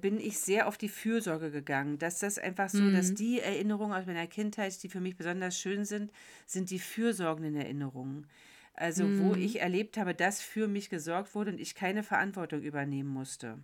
[0.00, 1.98] bin ich sehr auf die Fürsorge gegangen.
[1.98, 2.94] Dass das einfach so, mhm.
[2.94, 6.12] dass die Erinnerungen aus meiner Kindheit, die für mich besonders schön sind,
[6.46, 8.26] sind die fürsorgenden Erinnerungen.
[8.74, 9.24] Also mhm.
[9.24, 13.58] wo ich erlebt habe, dass für mich gesorgt wurde und ich keine Verantwortung übernehmen musste.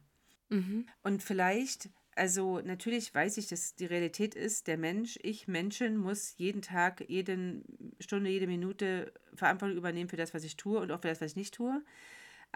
[0.49, 0.87] Mhm.
[1.03, 6.35] Und vielleicht, also natürlich weiß ich, dass die Realität ist, der Mensch, ich Menschen muss
[6.37, 7.63] jeden Tag, jede
[8.01, 11.33] Stunde, jede Minute Verantwortung übernehmen für das, was ich tue und auch für das, was
[11.33, 11.83] ich nicht tue.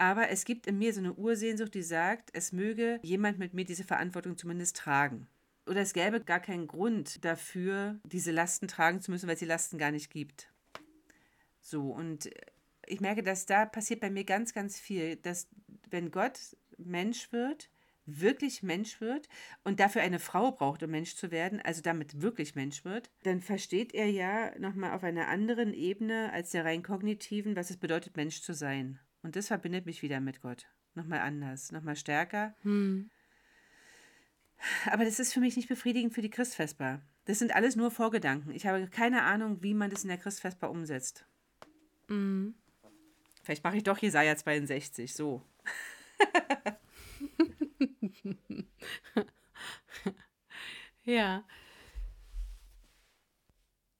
[0.01, 3.65] Aber es gibt in mir so eine Ursehnsucht, die sagt, es möge jemand mit mir
[3.65, 5.27] diese Verantwortung zumindest tragen.
[5.67, 9.45] Oder es gäbe gar keinen Grund dafür, diese Lasten tragen zu müssen, weil es die
[9.45, 10.51] Lasten gar nicht gibt.
[11.59, 12.31] So, und
[12.87, 15.47] ich merke, dass da passiert bei mir ganz, ganz viel, dass
[15.91, 17.69] wenn Gott Mensch wird,
[18.07, 19.29] wirklich Mensch wird
[19.63, 23.39] und dafür eine Frau braucht, um Mensch zu werden, also damit wirklich Mensch wird, dann
[23.39, 28.17] versteht er ja nochmal auf einer anderen Ebene als der rein kognitiven, was es bedeutet,
[28.17, 28.99] Mensch zu sein.
[29.23, 30.67] Und das verbindet mich wieder mit Gott.
[30.95, 32.55] Nochmal anders, nochmal stärker.
[32.61, 33.09] Hm.
[34.91, 37.01] Aber das ist für mich nicht befriedigend für die Christfestbar.
[37.25, 38.51] Das sind alles nur Vorgedanken.
[38.51, 41.25] Ich habe keine Ahnung, wie man das in der Christfestbar umsetzt.
[42.07, 42.55] Mhm.
[43.43, 45.41] Vielleicht mache ich doch Jesaja 62, so.
[51.03, 51.43] ja.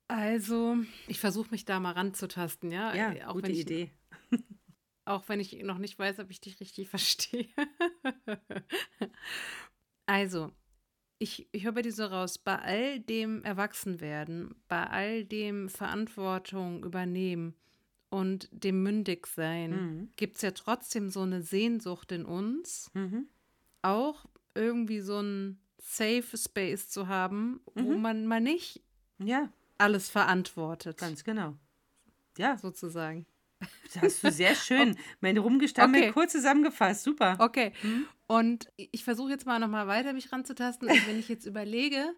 [0.07, 2.93] Also, ich versuche mich da mal ranzutasten, ja.
[2.93, 3.91] Ja, auch gute Idee.
[5.05, 7.47] Auch wenn ich noch nicht weiß, ob ich dich richtig verstehe.
[10.05, 10.51] also,
[11.19, 16.83] ich, ich höre bei dir so raus, bei all dem Erwachsenwerden, bei all dem Verantwortung
[16.83, 17.55] übernehmen,
[18.11, 20.09] und dem Mündigsein mhm.
[20.17, 23.27] gibt es ja trotzdem so eine Sehnsucht in uns, mhm.
[23.81, 27.85] auch irgendwie so ein Safe Space zu haben, mhm.
[27.85, 28.83] wo man mal nicht
[29.17, 29.49] ja.
[29.77, 30.97] alles verantwortet.
[30.97, 31.55] Ganz genau.
[32.37, 32.57] Ja.
[32.57, 33.25] Sozusagen.
[33.93, 34.97] Das hast du sehr schön.
[35.19, 36.11] Meine rumgestammelt, okay.
[36.13, 37.03] kurz zusammengefasst.
[37.03, 37.37] Super.
[37.39, 37.73] Okay.
[37.83, 38.05] Mhm.
[38.27, 40.89] Und ich versuche jetzt mal nochmal weiter mich ranzutasten.
[40.89, 42.13] Und wenn ich jetzt überlege,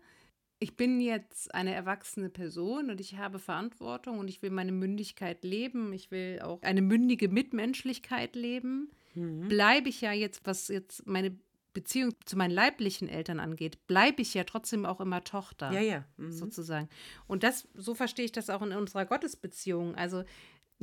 [0.60, 5.44] ich bin jetzt eine erwachsene Person und ich habe Verantwortung und ich will meine Mündigkeit
[5.44, 5.92] leben.
[5.92, 8.92] Ich will auch eine mündige Mitmenschlichkeit leben.
[9.14, 9.50] Mhm.
[9.50, 11.36] Bleibe ich ja jetzt, was jetzt meine
[11.74, 15.72] Beziehung zu meinen leiblichen Eltern angeht, bleibe ich ja trotzdem auch immer Tochter.
[15.72, 16.06] Ja, ja.
[16.18, 16.32] Mhm.
[16.32, 16.88] Sozusagen.
[17.28, 19.96] Und das, so verstehe ich das auch in unserer Gottesbeziehung.
[19.96, 20.24] Also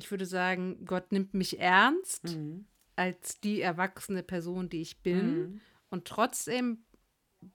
[0.02, 2.66] ich würde sagen, Gott nimmt mich ernst mhm.
[2.96, 5.38] als die erwachsene Person, die ich bin.
[5.38, 5.60] Mhm.
[5.90, 6.84] Und trotzdem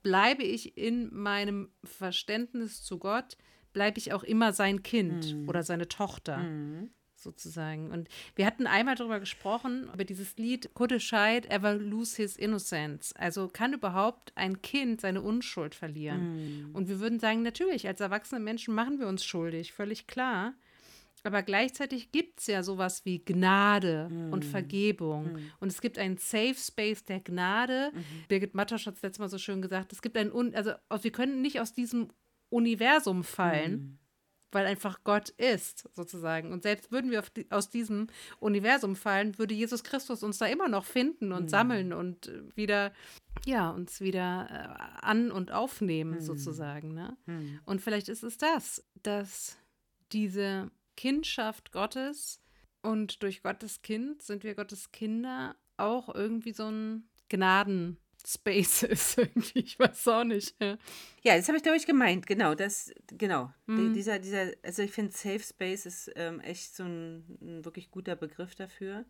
[0.04, 3.38] bleibe ich in meinem Verständnis zu Gott,
[3.74, 5.50] bleibe ich auch immer sein Kind mhm.
[5.50, 6.38] oder seine Tochter.
[6.38, 6.92] Mhm.
[7.18, 7.92] Sozusagen.
[7.92, 12.38] Und wir hatten einmal darüber gesprochen, über dieses Lied Could a child ever lose his
[12.38, 13.14] innocence?
[13.14, 16.68] Also kann überhaupt ein Kind seine Unschuld verlieren?
[16.68, 16.76] Mhm.
[16.76, 20.54] Und wir würden sagen, natürlich, als erwachsene Menschen machen wir uns schuldig, völlig klar.
[21.26, 24.32] Aber gleichzeitig gibt es ja sowas wie Gnade mm.
[24.32, 25.34] und Vergebung.
[25.34, 25.52] Mm.
[25.60, 27.92] Und es gibt einen Safe Space der Gnade.
[27.94, 30.74] Mm Birgit Mattasch hat es letztes Mal so schön gesagt, es gibt ein, Un also
[31.02, 32.10] wir können nicht aus diesem
[32.50, 34.00] Universum fallen, mm.
[34.52, 36.52] weil einfach Gott ist, sozusagen.
[36.54, 38.08] Und selbst würden wir die, aus diesem
[38.40, 41.50] Universum fallen, würde Jesus Christus uns da immer noch finden und mm.
[41.50, 42.94] sammeln und wieder,
[43.46, 46.22] ja, uns wieder äh, an- und aufnehmen, mm.
[46.22, 46.94] sozusagen.
[46.94, 47.18] Ne?
[47.66, 49.58] Und vielleicht ist es das, dass
[50.12, 52.42] diese Kindschaft Gottes
[52.82, 57.98] und durch Gottes Kind sind wir Gottes Kinder auch irgendwie so ein Gnaden.
[58.28, 60.56] Space ist irgendwie, ich weiß auch nicht.
[60.60, 60.78] Ja,
[61.22, 63.52] ja das habe ich, glaube ich, gemeint, genau, das, genau.
[63.68, 63.94] Mhm.
[63.94, 68.16] Dieser, dieser, also ich finde Safe Space ist ähm, echt so ein, ein, wirklich guter
[68.16, 69.06] Begriff dafür.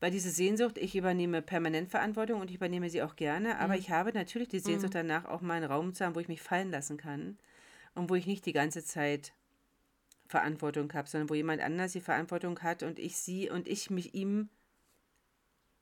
[0.00, 3.80] Weil diese Sehnsucht, ich übernehme permanent Verantwortung und ich übernehme sie auch gerne, aber mhm.
[3.80, 5.08] ich habe natürlich die Sehnsucht mhm.
[5.08, 7.38] danach, auch mal einen Raum zu haben, wo ich mich fallen lassen kann
[7.94, 9.32] und wo ich nicht die ganze Zeit
[10.32, 14.14] Verantwortung habe, sondern wo jemand anders die Verantwortung hat und ich sie und ich mich
[14.14, 14.48] ihm,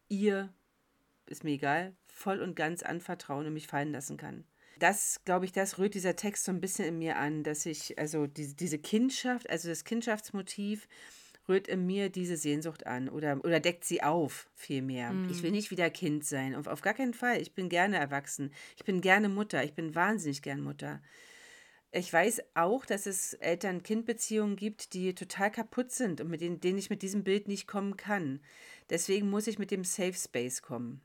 [0.09, 0.53] ihr,
[1.27, 4.45] ist mir egal, voll und ganz anvertrauen und mich fallen lassen kann.
[4.81, 7.99] Das, glaube ich, das rührt dieser Text so ein bisschen in mir an, dass ich,
[7.99, 10.89] also diese, diese Kindschaft, also das Kindschaftsmotiv,
[11.49, 15.13] rührt in mir diese Sehnsucht an oder, oder deckt sie auf, vielmehr.
[15.13, 15.31] Mm.
[15.31, 17.41] Ich will nicht wieder Kind sein, auf, auf gar keinen Fall.
[17.41, 18.53] Ich bin gerne erwachsen.
[18.77, 19.63] Ich bin gerne Mutter.
[19.65, 21.01] Ich bin wahnsinnig gern Mutter.
[21.93, 26.79] Ich weiß auch, dass es Eltern-Kind-Beziehungen gibt, die total kaputt sind und mit denen, denen
[26.79, 28.41] ich mit diesem Bild nicht kommen kann.
[28.91, 31.01] Deswegen muss ich mit dem Safe Space kommen.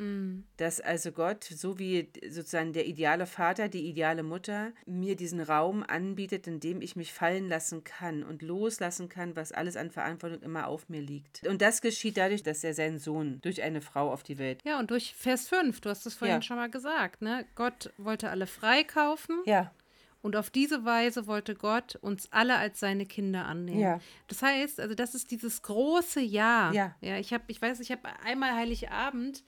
[0.00, 0.44] Mm.
[0.56, 5.84] Dass also Gott, so wie sozusagen der ideale Vater, die ideale Mutter, mir diesen Raum
[5.86, 10.42] anbietet, in dem ich mich fallen lassen kann und loslassen kann, was alles an Verantwortung
[10.42, 11.46] immer auf mir liegt.
[11.46, 14.62] Und das geschieht dadurch, dass er seinen Sohn durch eine Frau auf die Welt.
[14.64, 16.42] Ja, und durch Vers 5, du hast es vorhin ja.
[16.42, 17.44] schon mal gesagt, ne?
[17.54, 19.42] Gott wollte alle freikaufen.
[19.44, 19.72] Ja.
[20.22, 23.80] Und auf diese Weise wollte Gott uns alle als seine Kinder annehmen.
[23.80, 24.00] Ja.
[24.28, 26.72] Das heißt, also das ist dieses große Ja.
[26.72, 26.94] Ja.
[27.00, 29.44] ja ich habe, ich weiß, ich habe einmal Heiligabend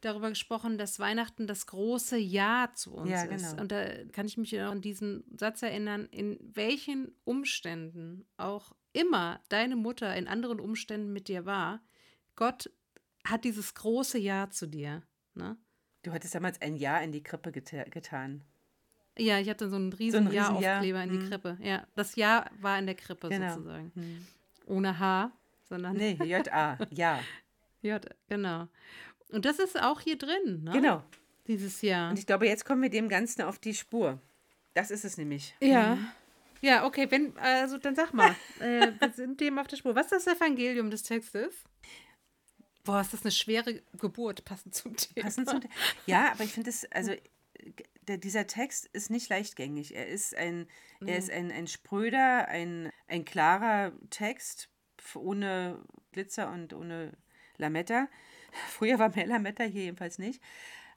[0.00, 3.36] darüber gesprochen, dass Weihnachten das große Ja zu uns ja, genau.
[3.36, 3.60] ist.
[3.60, 9.76] Und da kann ich mich an diesen Satz erinnern, in welchen Umständen auch immer deine
[9.76, 11.80] Mutter in anderen Umständen mit dir war,
[12.36, 12.70] Gott
[13.24, 15.02] hat dieses große Ja zu dir.
[15.34, 15.56] Ne?
[16.02, 18.44] Du hattest damals ein Ja in die Krippe get getan.
[19.18, 21.28] Ja, ich hatte so einen riesen, so Ja-Aufkleber in die hm.
[21.28, 21.58] Krippe.
[21.60, 23.54] Ja, das Ja war in der Krippe genau.
[23.54, 23.92] sozusagen.
[23.94, 24.26] Hm.
[24.66, 25.32] Ohne H,
[25.68, 25.96] sondern.
[25.96, 27.20] Nee, J-A, ja.
[27.82, 28.68] J, genau.
[29.30, 30.72] Und das ist auch hier drin, ne?
[30.72, 31.02] Genau.
[31.46, 32.10] Dieses Jahr.
[32.10, 34.20] Und ich glaube, jetzt kommen wir dem Ganzen auf die Spur.
[34.74, 35.54] Das ist es nämlich.
[35.60, 35.96] Ja.
[35.96, 36.06] Mhm.
[36.60, 39.94] Ja, okay, wenn, also dann sag mal, äh, wir sind dem auf der Spur.
[39.94, 41.54] Was ist das Evangelium des Textes?
[42.84, 45.24] Boah, ist das eine schwere Geburt, passend zum Thema.
[45.24, 45.60] Passend zum
[46.06, 47.12] Ja, aber ich finde es, also
[48.08, 49.94] der, dieser Text ist nicht leichtgängig.
[49.94, 50.68] Er ist ein,
[51.00, 51.08] mhm.
[51.08, 54.70] er ist ein, ein spröder, ein, ein klarer Text,
[55.14, 57.12] ohne Glitzer und ohne
[57.56, 58.08] Lametta.
[58.68, 60.42] Früher war mehr Lametta, hier jedenfalls nicht.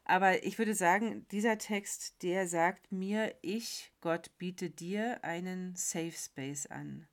[0.03, 6.11] Aber ich würde sagen, dieser Text, der sagt mir, ich, Gott, biete dir einen Safe
[6.11, 7.07] Space an.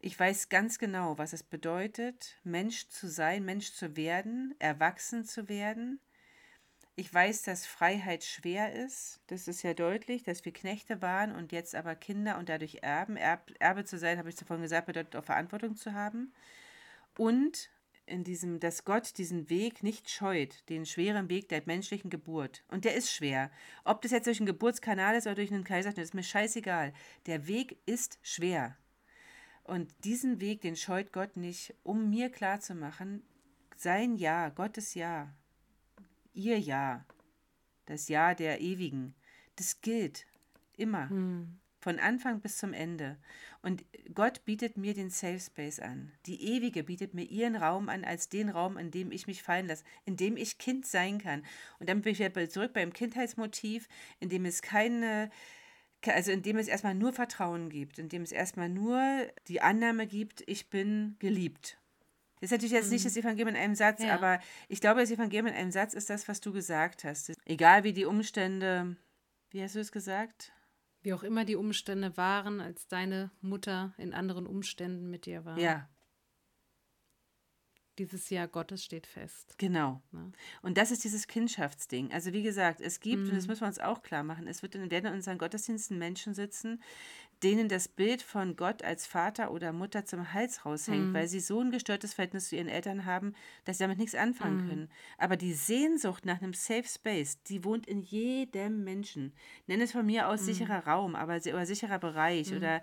[0.00, 5.48] Ich weiß ganz genau, was es bedeutet, Mensch zu sein, Mensch zu werden, erwachsen zu
[5.48, 6.00] werden.
[6.98, 9.20] Ich weiß, dass Freiheit schwer ist.
[9.28, 13.16] Das ist ja deutlich, dass wir Knechte waren und jetzt aber Kinder und dadurch Erben.
[13.16, 16.32] Erb, Erbe zu sein, habe ich zuvor gesagt, bedeutet auch Verantwortung zu haben.
[17.16, 17.70] Und
[18.04, 22.64] in diesem, dass Gott diesen Weg nicht scheut, den schweren Weg der menschlichen Geburt.
[22.66, 23.52] Und der ist schwer.
[23.84, 26.92] Ob das jetzt durch einen Geburtskanal ist oder durch einen Kaiserschnitt, ist mir scheißegal.
[27.26, 28.76] Der Weg ist schwer.
[29.62, 33.22] Und diesen Weg, den scheut Gott nicht, um mir klarzumachen,
[33.76, 35.32] sein Ja, Gottes Ja,
[36.32, 37.04] ihr Ja,
[37.86, 39.14] das Ja der Ewigen,
[39.56, 40.26] das gilt
[40.76, 41.08] immer.
[41.10, 41.58] Hm.
[41.80, 43.18] Von Anfang bis zum Ende.
[43.62, 46.12] Und Gott bietet mir den Safe Space an.
[46.26, 49.68] Die Ewige bietet mir ihren Raum an als den Raum, in dem ich mich fallen
[49.68, 51.44] lasse, in dem ich Kind sein kann.
[51.78, 53.88] Und dann bin ich wieder zurück beim Kindheitsmotiv,
[54.18, 55.30] in dem es keine,
[56.04, 59.00] also in dem es erstmal nur Vertrauen gibt, in dem es erstmal nur
[59.46, 61.77] die Annahme gibt, ich bin geliebt.
[62.40, 63.08] Das ist natürlich jetzt nicht mhm.
[63.08, 64.14] das Evangelium in einem Satz, ja.
[64.14, 67.32] aber ich glaube, das Evangelium in einem Satz ist das, was du gesagt hast.
[67.44, 68.96] Egal wie die Umstände,
[69.50, 70.52] wie hast du es gesagt?
[71.02, 75.58] Wie auch immer die Umstände waren, als deine Mutter in anderen Umständen mit dir war.
[75.58, 75.88] Ja.
[77.98, 79.54] Dieses Jahr Gottes steht fest.
[79.58, 80.00] Genau.
[80.12, 80.20] Ja.
[80.62, 82.12] Und das ist dieses Kindschaftsding.
[82.12, 83.28] Also wie gesagt, es gibt, mhm.
[83.30, 83.50] und das mhm.
[83.50, 86.80] müssen wir uns auch klar machen, es wird in, werden in unseren Gottesdiensten Menschen sitzen,
[87.42, 91.14] denen das Bild von Gott als Vater oder Mutter zum Hals raushängt, mhm.
[91.14, 93.34] weil sie so ein gestörtes Verhältnis zu ihren Eltern haben,
[93.64, 94.68] dass sie damit nichts anfangen mhm.
[94.68, 94.88] können.
[95.18, 99.32] Aber die Sehnsucht nach einem Safe Space, die wohnt in jedem Menschen.
[99.66, 100.46] Nenn es von mir aus mhm.
[100.46, 102.56] sicherer Raum, aber oder sicherer Bereich mhm.
[102.56, 102.82] oder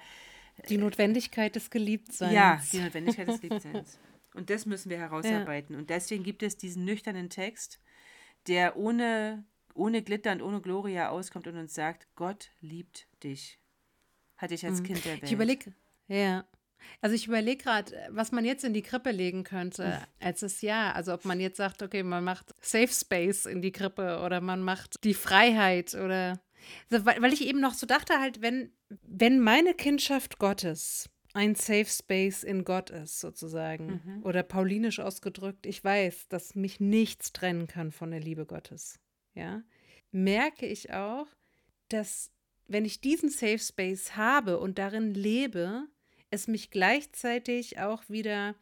[0.70, 2.34] Die Notwendigkeit des Geliebtseins.
[2.34, 4.00] Ja, die Notwendigkeit des Geliebtseins.
[4.36, 5.74] Und das müssen wir herausarbeiten.
[5.74, 5.80] Ja.
[5.80, 7.80] Und deswegen gibt es diesen nüchternen Text,
[8.48, 13.60] der ohne, ohne Glitter und ohne Gloria auskommt und uns sagt, Gott liebt dich.
[14.38, 14.86] Hatte ich als mhm.
[14.86, 15.24] Kind Welt.
[15.24, 15.74] Ich überlege,
[16.08, 16.46] ja.
[17.02, 20.96] Also ich überlege gerade, was man jetzt in die Krippe legen könnte als das Jahr.
[20.96, 24.62] Also ob man jetzt sagt, okay, man macht Safe Space in die Krippe oder man
[24.62, 26.40] macht die Freiheit oder
[26.92, 31.56] also, weil, weil ich eben noch so dachte halt, wenn, wenn meine Kindschaft Gottes ein
[31.56, 34.02] Safe Space in Gott ist, sozusagen.
[34.04, 34.24] Mhm.
[34.24, 39.00] Oder paulinisch ausgedrückt, ich weiß, dass mich nichts trennen kann von der Liebe Gottes.
[39.34, 39.62] Ja.
[40.12, 41.28] Merke ich auch,
[41.90, 42.32] dass
[42.68, 45.88] wenn ich diesen Safe Space habe und darin lebe,
[46.32, 48.56] es mich gleichzeitig auch wieder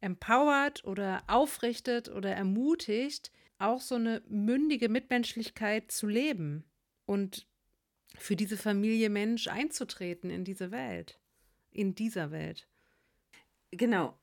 [0.00, 6.64] empowert oder aufrichtet oder ermutigt, auch so eine mündige Mitmenschlichkeit zu leben
[7.06, 7.46] und
[8.18, 11.18] für diese Familie Mensch einzutreten in diese Welt,
[11.76, 12.66] in dieser Welt.
[13.70, 14.18] Genau.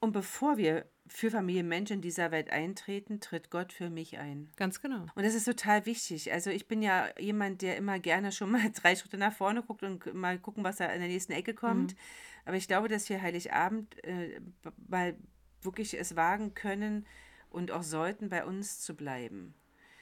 [0.00, 4.50] Und bevor wir für Familie Mensch in dieser Welt eintreten, tritt Gott für mich ein.
[4.56, 5.06] Ganz genau.
[5.14, 6.32] Und das ist total wichtig.
[6.32, 9.82] Also ich bin ja jemand, der immer gerne schon mal drei Schritte nach vorne guckt
[9.82, 11.92] und mal gucken, was da in der nächsten Ecke kommt.
[11.92, 11.98] Mhm.
[12.44, 14.40] Aber ich glaube, dass wir Heiligabend äh,
[14.88, 15.16] mal
[15.62, 17.06] wirklich es wagen können
[17.50, 19.54] und auch sollten, bei uns zu bleiben.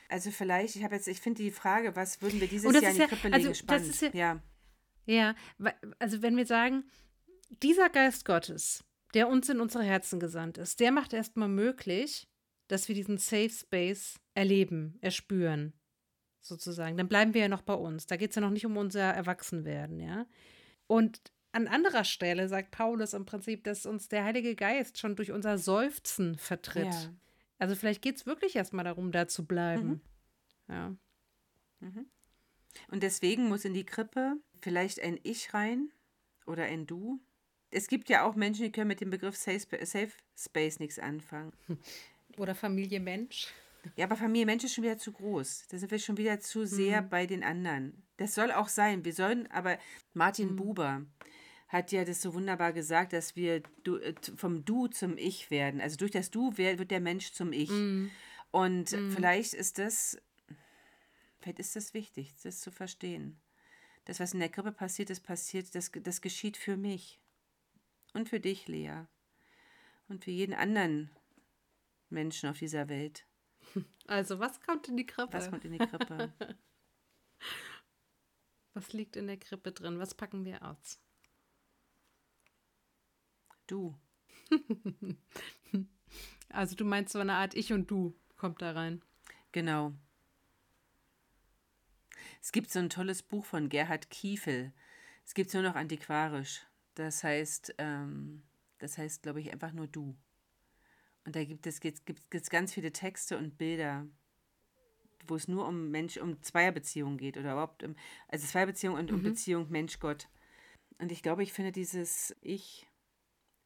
[0.08, 2.94] Also vielleicht, ich habe jetzt, ich finde die Frage, was würden wir dieses Jahr in
[2.94, 4.00] die ja, Krippe legen, also spannend.
[4.00, 4.42] Ja, ja.
[5.08, 5.34] Ja,
[5.98, 6.84] also wenn wir sagen,
[7.62, 12.28] dieser Geist Gottes, der uns in unsere Herzen gesandt ist, der macht erstmal möglich,
[12.68, 15.72] dass wir diesen Safe Space erleben, erspüren,
[16.40, 16.98] sozusagen.
[16.98, 18.06] Dann bleiben wir ja noch bei uns.
[18.06, 20.26] Da geht es ja noch nicht um unser Erwachsenwerden, ja.
[20.86, 21.20] Und
[21.52, 25.56] an anderer Stelle sagt Paulus im Prinzip, dass uns der Heilige Geist schon durch unser
[25.56, 26.84] Seufzen vertritt.
[26.84, 27.14] Ja.
[27.58, 30.02] Also vielleicht geht es wirklich erstmal darum, da zu bleiben.
[30.66, 30.74] Mhm.
[30.74, 30.96] Ja.
[31.80, 32.06] Mhm.
[32.90, 35.90] Und deswegen muss in die Krippe vielleicht ein Ich rein
[36.46, 37.20] oder ein Du.
[37.70, 41.52] Es gibt ja auch Menschen, die können mit dem Begriff Safe, Safe Space nichts anfangen.
[42.38, 43.48] Oder Familie Mensch.
[43.96, 45.66] Ja, aber Familie Mensch ist schon wieder zu groß.
[45.70, 47.08] Da sind wir schon wieder zu sehr mhm.
[47.08, 48.02] bei den anderen.
[48.16, 49.04] Das soll auch sein.
[49.04, 49.78] Wir sollen, aber
[50.14, 50.56] Martin mhm.
[50.56, 51.02] Buber
[51.68, 55.80] hat ja das so wunderbar gesagt, dass wir äh, vom Du zum Ich werden.
[55.80, 57.70] Also durch das Du wird der Mensch zum Ich.
[57.70, 58.10] Mhm.
[58.50, 59.10] Und mhm.
[59.12, 60.18] vielleicht ist das,
[61.40, 63.38] vielleicht ist das wichtig, das zu verstehen.
[64.08, 67.20] Das, was in der Krippe passiert ist, passiert, das, das geschieht für mich.
[68.14, 69.04] Und für dich, Lea.
[70.08, 71.10] Und für jeden anderen
[72.08, 73.26] Menschen auf dieser Welt.
[74.06, 75.34] Also, was kommt in die Krippe?
[75.34, 76.32] Was kommt in die Krippe?
[78.72, 79.98] was liegt in der Krippe drin?
[79.98, 80.98] Was packen wir aus?
[83.66, 83.94] Du.
[86.48, 89.02] also du meinst so eine Art Ich und Du kommt da rein.
[89.52, 89.92] Genau.
[92.48, 94.72] Es gibt so ein tolles Buch von Gerhard Kiefel.
[95.26, 96.62] Es gibt es nur noch antiquarisch.
[96.94, 98.42] Das heißt, ähm,
[98.78, 100.16] das heißt, glaube ich, einfach nur du.
[101.26, 104.06] Und da gibt es gibt, gibt, gibt ganz viele Texte und Bilder,
[105.26, 107.94] wo es nur um Mensch, um Zweierbeziehungen geht oder überhaupt um,
[108.28, 109.24] also Zweierbeziehung und um mhm.
[109.24, 110.30] Beziehung Mensch-Gott.
[110.96, 112.88] Und ich glaube, ich finde dieses Ich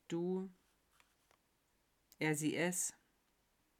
[0.09, 0.51] du,
[2.19, 2.95] er, sie, es.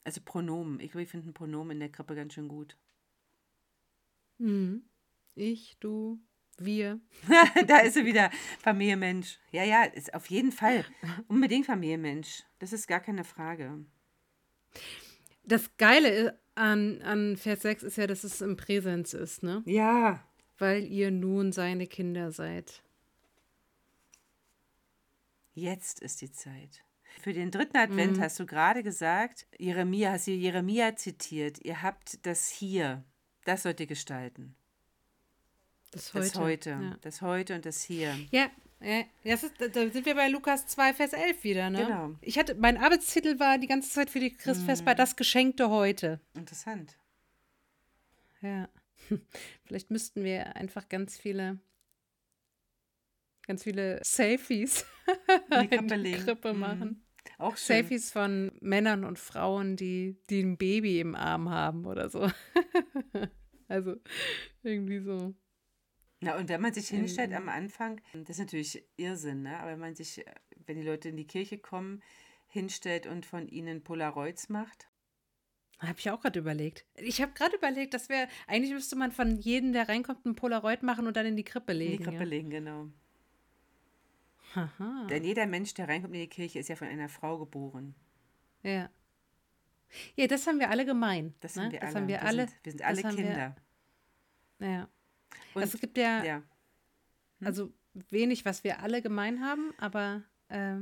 [0.05, 0.79] Also Pronomen.
[0.79, 2.77] Ich glaube, ich finde ein Pronomen in der Krippe ganz schön gut.
[4.39, 4.85] Mhm.
[5.35, 6.21] Ich, du,
[6.59, 7.01] wir.
[7.67, 8.31] da ist sie wieder.
[8.61, 9.39] Familienmensch.
[9.51, 10.85] Ja, ja, ist auf jeden Fall.
[11.29, 12.45] Unbedingt Familienmensch.
[12.59, 13.85] Das ist gar keine Frage.
[15.45, 19.63] Das Geile an, an Vers 6 ist ja, dass es im Präsens ist, ne?
[19.67, 20.27] Ja.
[20.59, 22.83] Weil ihr nun seine Kinder seid.
[25.55, 26.85] Jetzt ist die Zeit.
[27.21, 28.21] Für den dritten Advent mhm.
[28.23, 33.05] hast du gerade gesagt, Jeremia, hast du Jeremia zitiert, ihr habt das hier,
[33.45, 34.57] das sollt ihr gestalten.
[35.93, 36.27] Das heute.
[36.27, 36.97] Das heute, ja.
[37.03, 38.17] das heute und das hier.
[38.31, 38.51] Ja,
[38.81, 41.85] ja, das ist, da sind wir bei Lukas 2, Vers 11 wieder, ne?
[41.85, 42.15] Genau.
[42.21, 44.99] Ich hatte, mein Arbeitstitel war die ganze Zeit für die Christfestbar mhm.
[44.99, 46.21] das Geschenkte heute.
[46.35, 46.97] Interessant.
[48.41, 48.69] Ja.
[49.65, 51.61] Vielleicht müssten wir einfach ganz viele
[53.47, 54.87] ganz viele Selfies
[55.51, 56.89] in die Krippe, in die Krippe machen.
[56.89, 57.03] Mhm.
[57.39, 57.77] Auch schön.
[57.77, 62.31] Selfies von Männern und Frauen, die, die ein Baby im Arm haben oder so.
[63.69, 63.97] also
[64.63, 65.35] irgendwie so.
[66.23, 69.59] Na, und wenn man sich hinstellt am Anfang, das ist natürlich Irrsinn, ne?
[69.59, 70.25] aber wenn man sich,
[70.67, 72.01] wenn die Leute in die Kirche kommen,
[72.47, 74.89] hinstellt und von ihnen Polaroids macht.
[75.81, 76.87] Habe ich auch gerade überlegt.
[76.95, 80.85] Ich habe gerade überlegt, dass wir, eigentlich müsste man von jedem, der reinkommt, ein Polaroid
[80.85, 81.93] machen und dann in die Krippe legen.
[81.93, 82.29] In die Krippe ja.
[82.29, 82.89] legen, genau.
[84.55, 85.07] Aha.
[85.11, 87.97] Denn jeder Mensch, der reinkommt in die Kirche, ist ja von einer Frau geboren.
[88.63, 88.91] Ja.
[90.15, 91.35] Ja, das haben wir alle gemein.
[91.41, 91.65] Das ne?
[91.65, 91.97] haben wir das alle.
[91.97, 93.57] Haben wir, wir, alle sind, wir sind alle Kinder.
[94.59, 94.89] Wir, ja.
[95.55, 96.37] Und also es gibt ja, ja.
[97.39, 97.47] Hm?
[97.47, 97.73] also
[98.11, 100.77] wenig, was wir alle gemein haben, aber äh,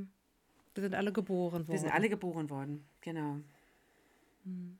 [0.74, 1.72] wir sind alle geboren worden.
[1.72, 3.40] Wir sind alle geboren worden, genau.
[4.44, 4.78] Hm.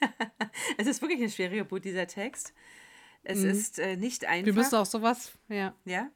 [0.78, 2.52] es ist wirklich ein schwieriger Boot, dieser Text.
[3.22, 3.50] Es mhm.
[3.50, 4.46] ist äh, nicht einfach.
[4.46, 5.74] Wir müssen auch sowas, ja.
[5.84, 6.10] Ja?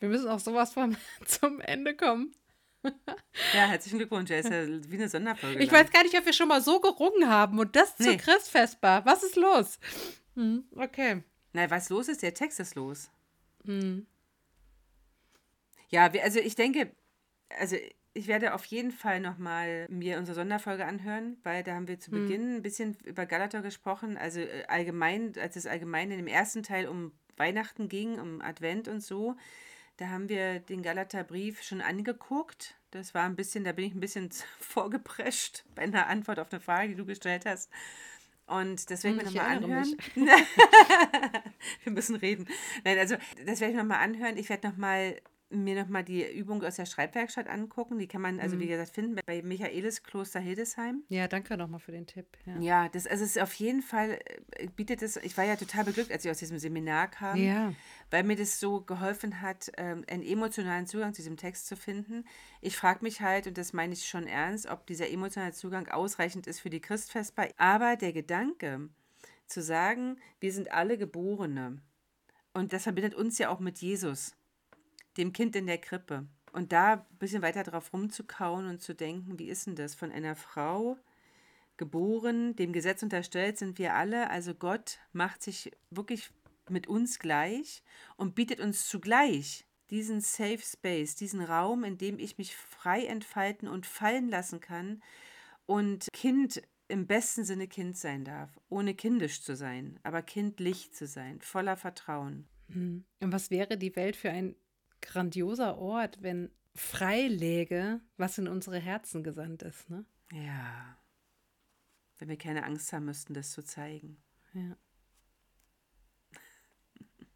[0.00, 2.34] Wir müssen auch sowas von zum Ende kommen.
[3.54, 4.30] ja, herzlichen Glückwunsch.
[4.30, 5.62] Er ist ja wie eine Sonderfolge.
[5.62, 5.80] Ich lang.
[5.80, 8.06] weiß gar nicht, ob wir schon mal so gerungen haben und das nee.
[8.06, 9.04] zur Christfestbar.
[9.04, 9.78] Was ist los?
[10.34, 11.22] Hm, okay.
[11.52, 12.22] Na, was los ist?
[12.22, 13.10] Der Text ist los.
[13.64, 14.06] Hm.
[15.88, 16.90] Ja, also ich denke,
[17.58, 17.76] also
[18.14, 22.10] ich werde auf jeden Fall nochmal mir unsere Sonderfolge anhören, weil da haben wir zu
[22.10, 22.22] hm.
[22.22, 24.16] Beginn ein bisschen über Galater gesprochen.
[24.16, 28.88] Also äh, allgemein, als es allgemein in dem ersten Teil um Weihnachten ging, um Advent
[28.88, 29.36] und so,
[29.96, 32.76] da haben wir den Galaterbrief schon angeguckt.
[32.90, 36.60] Das war ein bisschen, da bin ich ein bisschen vorgeprescht bei einer Antwort auf eine
[36.60, 37.70] Frage, die du gestellt hast.
[38.46, 39.96] Und das werde ich hm, mir nochmal anhören.
[41.84, 42.48] wir müssen reden.
[42.84, 43.16] Nein, also
[43.46, 44.36] das werde ich nochmal anhören.
[44.36, 45.20] Ich werde nochmal
[45.52, 47.98] mir nochmal die Übung aus der Schreibwerkstatt angucken.
[47.98, 48.70] Die kann man, also wie mhm.
[48.70, 51.04] gesagt, finden bei Michaelis Kloster Hildesheim.
[51.08, 52.26] Ja, danke nochmal für den Tipp.
[52.46, 54.18] Ja, ja das also es ist auf jeden Fall,
[54.52, 57.72] äh, bietet es, ich war ja total beglückt, als ich aus diesem Seminar kam, ja.
[58.10, 62.24] weil mir das so geholfen hat, ähm, einen emotionalen Zugang zu diesem Text zu finden.
[62.60, 66.46] Ich frage mich halt, und das meine ich schon ernst, ob dieser emotionale Zugang ausreichend
[66.46, 67.48] ist für die Christfestbar.
[67.58, 68.88] Aber der Gedanke,
[69.46, 71.80] zu sagen, wir sind alle Geborene.
[72.54, 74.34] Und das verbindet uns ja auch mit Jesus
[75.16, 76.26] dem Kind in der Krippe.
[76.52, 79.94] Und da ein bisschen weiter drauf rumzukauen und zu denken, wie ist denn das?
[79.94, 80.98] Von einer Frau
[81.78, 84.30] geboren, dem Gesetz unterstellt sind wir alle.
[84.30, 86.30] Also Gott macht sich wirklich
[86.68, 87.82] mit uns gleich
[88.16, 93.68] und bietet uns zugleich diesen Safe Space, diesen Raum, in dem ich mich frei entfalten
[93.68, 95.02] und fallen lassen kann
[95.66, 101.06] und Kind im besten Sinne Kind sein darf, ohne kindisch zu sein, aber kindlich zu
[101.06, 102.46] sein, voller Vertrauen.
[102.68, 103.04] Hm.
[103.20, 104.56] Und was wäre die Welt für ein
[105.02, 110.06] grandioser Ort, wenn frei läge, was in unsere Herzen gesandt ist, ne?
[110.32, 110.96] Ja.
[112.18, 114.22] Wenn wir keine Angst haben müssten, das zu zeigen.
[114.54, 114.76] Ja.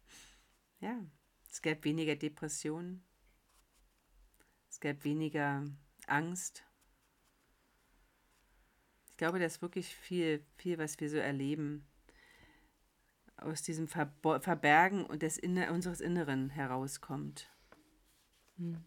[0.79, 1.05] ja.
[1.51, 3.03] Es gäbe weniger Depressionen.
[4.69, 5.65] Es gäbe weniger
[6.07, 6.63] Angst.
[9.09, 11.87] Ich glaube, da ist wirklich viel, viel, was wir so erleben,
[13.37, 17.49] aus diesem Verbergen und des Inner unseres Inneren herauskommt.
[18.57, 18.77] Hm.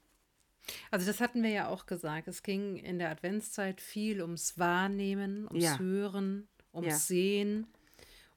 [0.90, 2.28] Also das hatten wir ja auch gesagt.
[2.28, 5.78] Es ging in der Adventszeit viel ums Wahrnehmen, ums ja.
[5.78, 6.96] Hören, ums ja.
[6.96, 7.66] Sehen.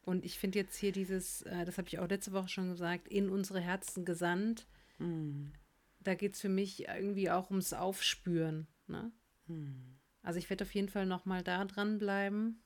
[0.01, 3.07] Und ich finde jetzt hier dieses, äh, das habe ich auch letzte Woche schon gesagt,
[3.07, 4.67] in unsere Herzen gesandt.
[4.99, 5.53] Mhm.
[6.01, 8.67] Da geht es für mich irgendwie auch ums Aufspüren.
[8.87, 9.11] Ne?
[9.47, 9.97] Mhm.
[10.21, 12.61] Also ich werde auf jeden Fall nochmal da dranbleiben.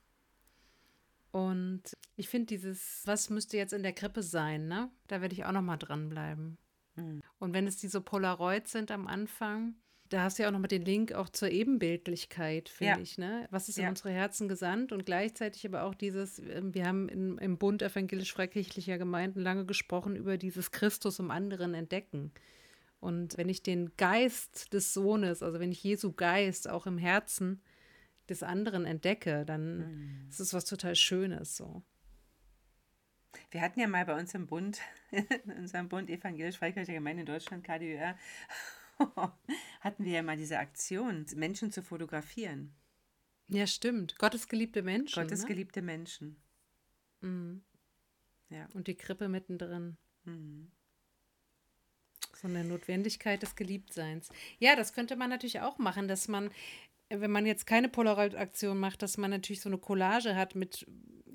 [1.30, 1.82] Und
[2.16, 4.90] ich finde dieses, was müsste jetzt in der Krippe sein, ne?
[5.08, 6.56] Da werde ich auch nochmal dranbleiben.
[6.98, 7.22] Mhm.
[7.38, 9.74] Und wenn es diese Polaroids sind am Anfang,
[10.08, 12.98] da hast du ja auch nochmal den Link auch zur Ebenbildlichkeit, finde ja.
[12.98, 13.18] ich.
[13.18, 13.46] Ne?
[13.50, 13.84] Was ist ja.
[13.84, 17.82] in unsere Herzen gesandt und gleichzeitig aber auch dieses, ähm, wir haben in, im Bund
[17.82, 22.32] evangelisch-freikirchlicher Gemeinden lange gesprochen über dieses Christus im anderen entdecken.
[23.00, 27.60] Und wenn ich den Geist des Sohnes, also wenn ich Jesu Geist auch im Herzen
[28.28, 30.28] des anderen entdecke, dann mhm.
[30.28, 31.82] ist es was total Schönes so.
[33.50, 37.64] Wir hatten ja mal bei uns im Bund, in unserem Bund Evangelisch-Freikirchliche Gemeinde in Deutschland,
[37.64, 38.16] KDUR,
[39.80, 42.74] hatten wir ja mal diese Aktion, Menschen zu fotografieren.
[43.48, 44.18] Ja, stimmt.
[44.18, 45.22] Gottes geliebte Menschen.
[45.22, 45.48] Gottes ne?
[45.48, 46.36] geliebte Menschen.
[47.20, 47.62] Mhm.
[48.50, 48.66] Ja.
[48.74, 49.96] Und die Krippe mittendrin.
[50.24, 50.70] Mhm.
[52.34, 54.28] So eine Notwendigkeit des Geliebtseins.
[54.58, 56.50] Ja, das könnte man natürlich auch machen, dass man,
[57.10, 60.86] wenn man jetzt keine Polaroid-Aktion macht, dass man natürlich so eine Collage hat mit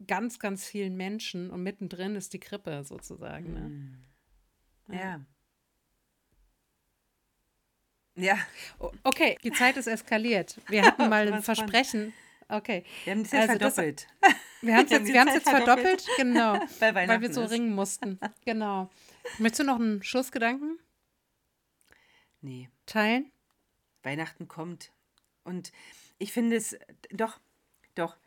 [0.08, 3.54] ganz, ganz vielen Menschen und mittendrin ist die Krippe sozusagen.
[3.54, 3.60] Ne?
[3.60, 4.94] Mm.
[4.94, 5.26] Ja.
[8.16, 8.38] Ja.
[9.04, 10.60] Okay, die Zeit ist eskaliert.
[10.68, 12.14] Wir hatten mal ein Versprechen.
[12.48, 12.84] Okay.
[13.06, 14.08] Wir haben es jetzt also verdoppelt.
[14.22, 16.54] Das, wir haben es jetzt, wir haben jetzt verdoppelt, genau.
[16.80, 17.52] weil wir so ist.
[17.52, 18.20] ringen mussten.
[18.46, 18.92] Genau.
[19.40, 20.78] Möchtest du noch einen Schlussgedanken?
[22.42, 22.70] Nee.
[22.86, 23.32] Teilen?
[24.04, 24.92] Weihnachten kommt.
[25.44, 25.72] Und
[26.18, 26.78] ich finde es,
[27.12, 27.40] doch,
[27.96, 28.18] doch,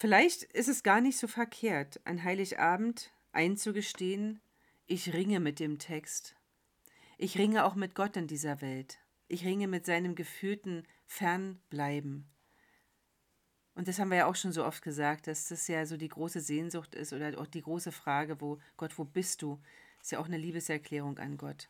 [0.00, 4.40] Vielleicht ist es gar nicht so verkehrt, an Heiligabend einzugestehen,
[4.86, 6.36] ich ringe mit dem Text.
[7.18, 9.00] Ich ringe auch mit Gott in dieser Welt.
[9.26, 12.28] Ich ringe mit seinem gefühlten Fernbleiben.
[13.74, 16.08] Und das haben wir ja auch schon so oft gesagt, dass das ja so die
[16.08, 19.60] große Sehnsucht ist oder auch die große Frage, wo Gott, wo bist du?
[20.00, 21.68] Ist ja auch eine Liebeserklärung an Gott,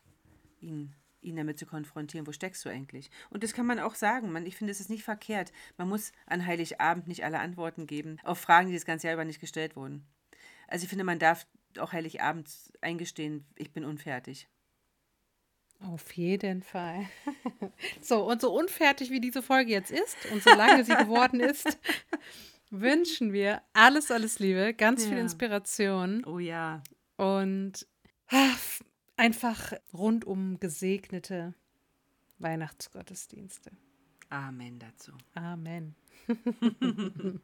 [0.61, 3.09] ihn ihn damit zu konfrontieren, wo steckst du eigentlich?
[3.29, 4.31] Und das kann man auch sagen.
[4.31, 5.51] Man, ich finde, es ist nicht verkehrt.
[5.77, 9.25] Man muss an Heiligabend nicht alle Antworten geben auf Fragen, die das ganze Jahr über
[9.25, 10.05] nicht gestellt wurden.
[10.67, 11.45] Also ich finde, man darf
[11.77, 12.49] auch Heiligabend
[12.81, 14.47] eingestehen, ich bin unfertig.
[15.81, 17.05] Auf jeden Fall.
[18.01, 21.77] So, und so unfertig wie diese Folge jetzt ist und so lange sie geworden ist,
[22.69, 25.21] wünschen wir alles, alles Liebe, ganz viel Ja.
[25.21, 26.81] Inspiration Oh ja.
[27.17, 27.87] und
[28.27, 28.59] ach,
[29.19, 31.53] einfach rundum gesegnete
[32.39, 33.71] Weihnachtsgottesdienste.
[34.29, 35.11] Amen dazu.
[35.35, 35.95] Amen.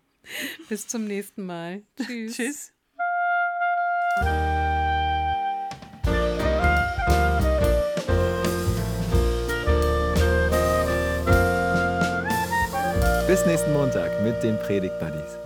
[0.70, 1.84] Bis zum nächsten Mal.
[1.98, 2.36] Tschüss.
[2.36, 2.72] Tschüss.
[13.28, 15.38] Bis nächsten Montag mit den Predigt Buddies.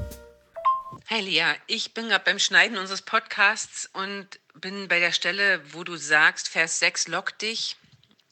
[1.12, 5.84] Hi Lia, ich bin gerade beim Schneiden unseres Podcasts und bin bei der Stelle, wo
[5.84, 7.78] du sagst, Vers 6 lockt dich,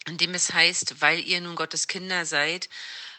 [0.06, 2.70] in dem es heißt, weil ihr nun Gottes Kinder seid,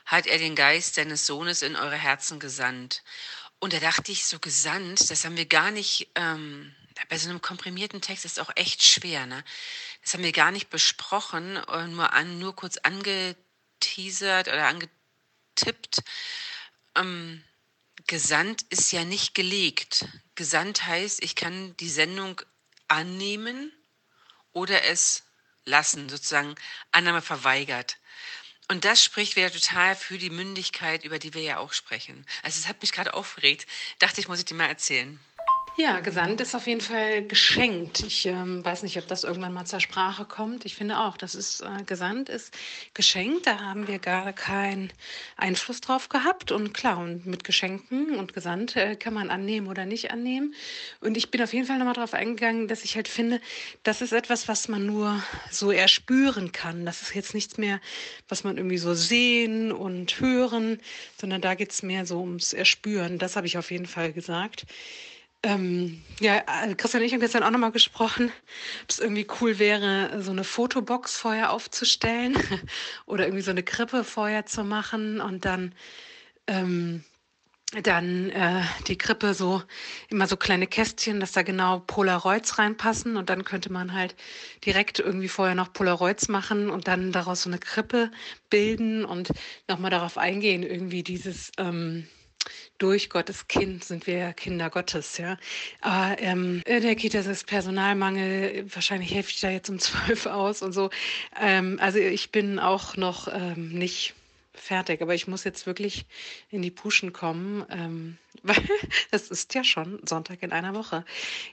[0.06, 3.02] hat er den Geist seines Sohnes in eure Herzen gesandt.
[3.59, 6.72] Und da dachte ich, so gesandt, das haben wir gar nicht, ähm,
[7.09, 9.42] bei so einem komprimierten Text ist auch echt schwer, ne?
[10.02, 16.04] Das haben wir gar nicht besprochen, äh, nur, an, nur kurz angeteasert oder angetippt.
[16.94, 17.42] Ähm,
[18.09, 20.06] Gesandt ist ja nicht gelegt.
[20.34, 22.40] Gesandt heißt, ich kann die Sendung
[22.88, 23.70] annehmen
[24.52, 25.24] oder es
[25.66, 26.54] lassen, sozusagen
[26.90, 27.98] Annahme verweigert.
[28.66, 32.24] Und das spricht wieder total für die Mündigkeit, über die wir ja auch sprechen.
[32.42, 33.66] Also es hat mich gerade aufgeregt.
[33.98, 35.20] Dachte ich, muss ich dir mal erzählen.
[35.80, 38.00] Ja, gesandt ist auf jeden Fall geschenkt.
[38.00, 40.64] Ich ähm, weiß nicht, ob das irgendwann mal zur Sprache kommt.
[40.64, 42.52] Ich finde auch, das ist äh, gesandt ist
[42.94, 43.46] geschenkt.
[43.46, 44.92] Da haben wir gar keinen
[45.36, 46.50] Einfluss drauf gehabt.
[46.50, 50.52] Und klar, und mit Geschenken und gesandt äh, kann man annehmen oder nicht annehmen.
[51.00, 53.40] Und ich bin auf jeden Fall nochmal darauf eingegangen, dass ich halt finde,
[53.84, 56.86] das ist etwas, was man nur so erspüren kann.
[56.86, 57.80] Das ist jetzt nichts mehr,
[58.28, 60.80] was man irgendwie so sehen und hören,
[61.20, 63.20] sondern da geht es mehr so ums Erspüren.
[63.20, 64.66] Das habe ich auf jeden Fall gesagt.
[65.45, 68.32] Ähm, ja, äh, Christian und ich haben gestern auch nochmal gesprochen,
[68.82, 72.36] ob es irgendwie cool wäre, so eine Fotobox vorher aufzustellen
[73.07, 75.76] oder irgendwie so eine Krippe vorher zu machen und dann,
[76.49, 77.05] ähm,
[77.84, 79.62] dann äh, die Krippe so
[80.09, 84.16] immer so kleine Kästchen, dass da genau Polaroids reinpassen und dann könnte man halt
[84.66, 88.11] direkt irgendwie vorher noch Polaroids machen und dann daraus so eine Krippe
[88.51, 89.30] bilden und
[89.68, 92.09] nochmal darauf eingehen, irgendwie dieses ähm,
[92.78, 95.36] durch Gottes Kind sind wir ja Kinder Gottes, ja.
[95.80, 100.62] Aber ähm, in der Kita ist Personalmangel, wahrscheinlich helfe ich da jetzt um zwölf aus
[100.62, 100.91] und so.
[101.41, 104.14] Ähm, also ich bin auch noch ähm, nicht
[104.59, 106.06] fertig, aber ich muss jetzt wirklich
[106.50, 108.62] in die Puschen kommen, ähm, weil
[109.11, 111.04] es ist ja schon Sonntag in einer Woche.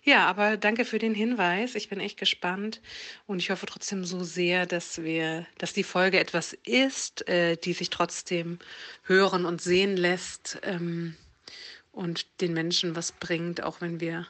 [0.03, 1.75] Ja, aber danke für den Hinweis.
[1.75, 2.81] Ich bin echt gespannt
[3.25, 7.73] und ich hoffe trotzdem so sehr, dass wir, dass die Folge etwas ist, äh, die
[7.73, 8.59] sich trotzdem
[9.03, 11.15] hören und sehen lässt ähm,
[11.91, 14.27] und den Menschen was bringt, auch wenn wir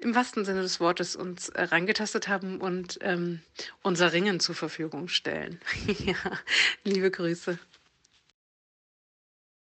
[0.00, 3.40] im wahrsten Sinne des Wortes uns äh, reingetastet haben und ähm,
[3.82, 5.60] unser Ringen zur Verfügung stellen.
[5.86, 6.16] ja,
[6.84, 7.58] liebe Grüße.